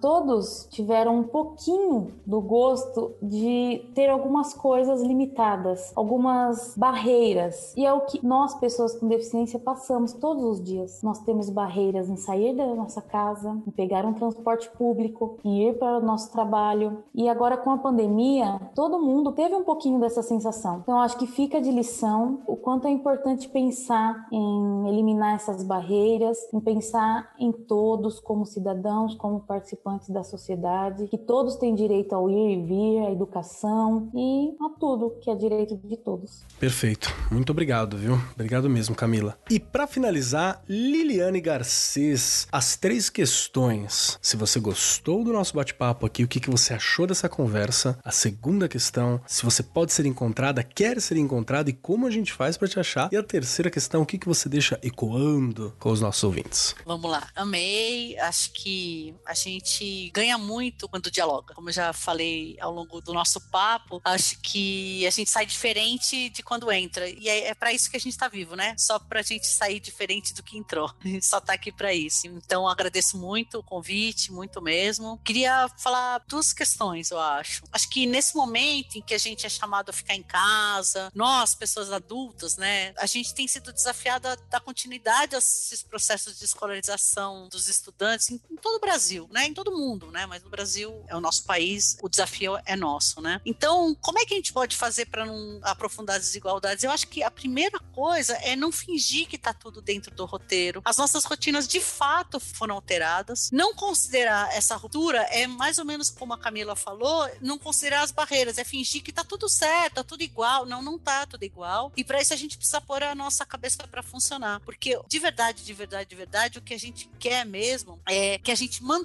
[0.04, 7.74] todos tiveram um pouquinho do gosto de ter algumas coisas limitadas, algumas barreiras.
[7.78, 11.02] E é o que nós, pessoas com deficiência, passamos todos os dias.
[11.02, 15.80] Nós temos barreiras em sair da nossa casa, em pegar um transporte público, em ir
[15.80, 17.04] para o nosso trabalho.
[17.16, 20.80] E agora com a pandemia, todo mundo teve um pouquinho dessa sensação.
[20.84, 26.38] Então acho que fica de lição o quanto é importante pensar em eliminar essas barreiras,
[26.54, 32.30] em pensar em todos como cidadãos, como participantes da sociedade, que todos têm direito ao
[32.30, 36.44] ir e vir, à educação e a tudo que é direito de todos.
[36.60, 37.14] Perfeito.
[37.32, 38.20] Muito obrigado, viu?
[38.34, 39.38] Obrigado mesmo, Camila.
[39.50, 44.18] E para finalizar, Liliane Garcês, as três questões.
[44.22, 47.98] Se você gostou do nosso bate-papo aqui, o que, que você achou dessa conversa?
[48.04, 52.32] A segunda questão, se você pode ser encontrada, quer ser encontrada e como a gente
[52.34, 53.10] faz para te achar?
[53.12, 56.76] E a terceira questão, o que, que você deixa ecoando com os nossos ouvintes?
[56.86, 57.28] Vamos lá.
[57.36, 58.18] Amei.
[58.20, 61.56] Acho que a A gente ganha muito quando dialoga.
[61.56, 66.30] Como eu já falei ao longo do nosso papo, acho que a gente sai diferente
[66.30, 67.10] de quando entra.
[67.10, 68.76] E é, é para isso que a gente tá vivo, né?
[68.78, 70.94] Só pra gente sair diferente do que entrou.
[71.04, 72.28] A gente só tá aqui para isso.
[72.28, 75.18] Então, agradeço muito o convite, muito mesmo.
[75.26, 77.64] Queria falar duas questões, eu acho.
[77.72, 81.56] Acho que nesse momento em que a gente é chamado a ficar em casa, nós,
[81.56, 86.46] pessoas adultas, né, a gente tem sido desafiado a dar continuidade a esses processos de
[86.46, 90.50] escolarização dos estudantes em, em todo o Brasil, né, em todo mundo, né, mas no
[90.50, 93.42] Brasil é o nosso país, o desafio é nosso, né.
[93.46, 96.84] Então, como é que a gente pode fazer para não aprofundar as desigualdades?
[96.84, 100.82] Eu acho que a primeira coisa é não fingir que está tudo dentro do roteiro.
[100.86, 103.50] As nossas rotinas de fato foram alteradas.
[103.52, 108.12] Não considerar essa ruptura é mais ou menos como a Camila falou, não considerar as
[108.12, 110.66] barreiras, é fingir que tá tudo certo, tá tudo igual.
[110.66, 111.92] Não, não tá tudo igual.
[111.96, 114.60] E para isso a gente precisa pôr a nossa cabeça para funcionar.
[114.62, 118.52] Porque de verdade, de verdade, de verdade, o que a gente quer mesmo é que
[118.52, 119.03] a gente mantenha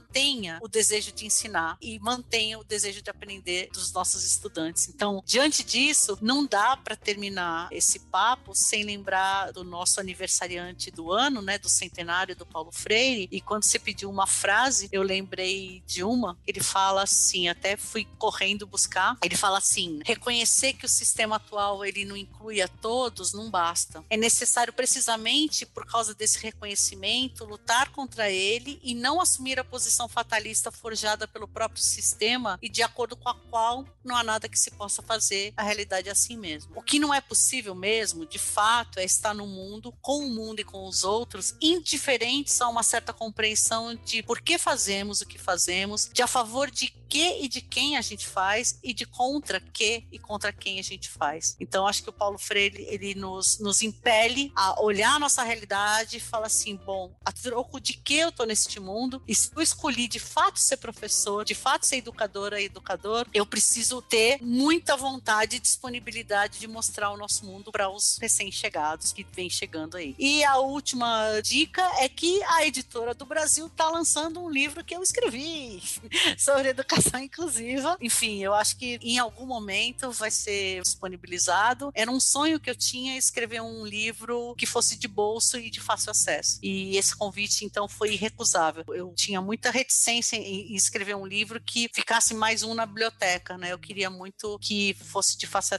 [0.63, 4.89] o desejo de ensinar e mantenha o desejo de aprender dos nossos estudantes.
[4.89, 11.13] Então, diante disso, não dá para terminar esse papo sem lembrar do nosso aniversariante do
[11.13, 13.29] ano, né, do centenário do Paulo Freire.
[13.31, 16.39] E quando você pediu uma frase, eu lembrei de uma.
[16.47, 19.17] Ele fala assim, até fui correndo buscar.
[19.23, 24.05] Ele fala assim: reconhecer que o sistema atual ele não inclui a todos não basta.
[24.11, 29.88] É necessário precisamente por causa desse reconhecimento lutar contra ele e não assumir a posição
[30.09, 34.59] fatalista forjada pelo próprio sistema e de acordo com a qual não há nada que
[34.59, 35.53] se possa fazer.
[35.57, 36.73] A realidade é assim mesmo.
[36.75, 40.61] O que não é possível mesmo, de fato, é estar no mundo com o mundo
[40.61, 45.39] e com os outros indiferentes a uma certa compreensão de por que fazemos o que
[45.39, 49.61] fazemos, de a favor de que e de quem a gente faz e de contra
[49.61, 51.57] que e contra quem a gente faz.
[51.59, 56.19] Então acho que o Paulo Freire ele nos, nos impele a olhar a nossa realidade
[56.19, 59.63] e falar assim, bom, a troco de que eu tô neste mundo e se eu
[59.79, 64.97] escolhi de fato ser professor, de fato ser educadora e educador, eu preciso ter muita
[64.97, 70.17] vontade e disponibilidade de mostrar o nosso mundo para os recém-chegados que vem chegando aí.
[70.19, 74.97] E a última dica é que a editora do Brasil está lançando um livro que
[74.97, 75.81] eu escrevi
[76.37, 77.97] sobre educação inclusiva.
[78.01, 81.93] Enfim, eu acho que em algum momento vai ser disponibilizado.
[81.95, 85.81] Era um sonho que eu tinha escrever um livro que fosse de bolso e de
[85.81, 86.59] fácil acesso.
[86.65, 88.85] E esse convite, então, foi irrecusável.
[88.89, 93.73] Eu tinha muita reticência em escrever um livro que ficasse mais um na biblioteca, né?
[93.73, 95.79] Eu queria muito que fosse de fácil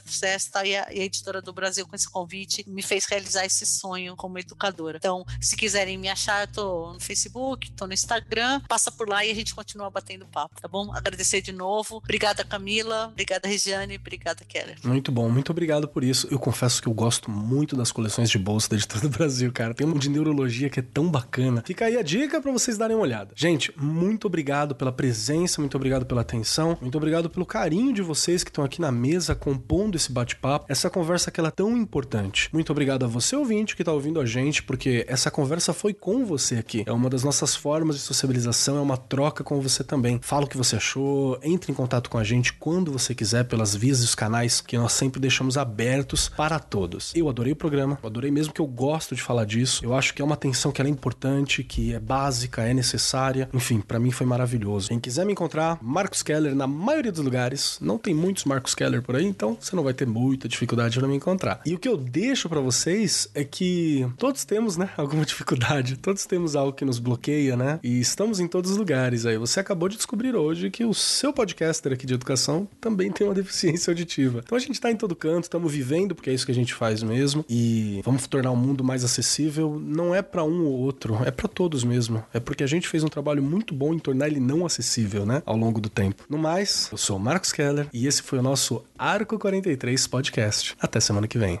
[0.52, 0.64] tá?
[0.64, 4.14] e a, e a editora do Brasil, com esse convite, me fez realizar esse sonho
[4.16, 4.98] como educadora.
[4.98, 9.24] Então, se quiserem me achar, eu tô no Facebook, tô no Instagram, passa por lá
[9.24, 10.90] e a gente continua batendo papo, tá bom?
[10.94, 11.96] agradecer de novo.
[11.96, 13.08] Obrigada, Camila.
[13.08, 13.96] Obrigada, Regiane.
[13.96, 14.76] Obrigada, Keller.
[14.84, 16.28] Muito bom, muito obrigado por isso.
[16.30, 19.74] Eu confesso que eu gosto muito das coleções de bolsa da Editora do Brasil, cara.
[19.74, 21.62] Tem um de neurologia que é tão bacana.
[21.66, 23.32] Fica aí a dica para vocês darem uma olhada.
[23.36, 28.44] Gente, muito obrigado pela presença, muito obrigado pela atenção, muito obrigado pelo carinho de vocês
[28.44, 32.48] que estão aqui na mesa compondo esse bate-papo, essa conversa que ela é tão importante.
[32.52, 36.24] Muito obrigado a você, ouvinte, que está ouvindo a gente, porque essa conversa foi com
[36.24, 36.84] você aqui.
[36.86, 40.18] É uma das nossas formas de sociabilização, é uma troca com você também.
[40.22, 43.74] Fala o que você achou entre em contato com a gente quando você quiser pelas
[43.74, 47.12] vias e os canais que nós sempre deixamos abertos para todos.
[47.14, 49.84] Eu adorei o programa, eu adorei mesmo que eu gosto de falar disso.
[49.84, 53.48] Eu acho que é uma atenção que é importante, que é básica, é necessária.
[53.52, 54.88] Enfim, para mim foi maravilhoso.
[54.88, 57.78] Quem quiser me encontrar, Marcos Keller na maioria dos lugares.
[57.80, 61.06] Não tem muitos Marcos Keller por aí, então você não vai ter muita dificuldade para
[61.06, 61.60] me encontrar.
[61.66, 65.96] E o que eu deixo para vocês é que todos temos, né, alguma dificuldade.
[65.96, 67.78] Todos temos algo que nos bloqueia, né?
[67.82, 69.36] E estamos em todos os lugares aí.
[69.36, 73.34] Você acabou de descobrir hoje que o seu podcaster aqui de educação também tem uma
[73.34, 74.40] deficiência auditiva.
[74.44, 76.74] Então a gente tá em todo canto, estamos vivendo, porque é isso que a gente
[76.74, 79.80] faz mesmo, e vamos tornar o mundo mais acessível.
[79.80, 82.22] Não é para um ou outro, é para todos mesmo.
[82.32, 85.42] É porque a gente fez um trabalho muito bom em tornar ele não acessível, né?
[85.44, 86.24] Ao longo do tempo.
[86.28, 90.76] No mais, eu sou o Marcos Keller e esse foi o nosso Arco 43 Podcast.
[90.80, 91.60] Até semana que vem.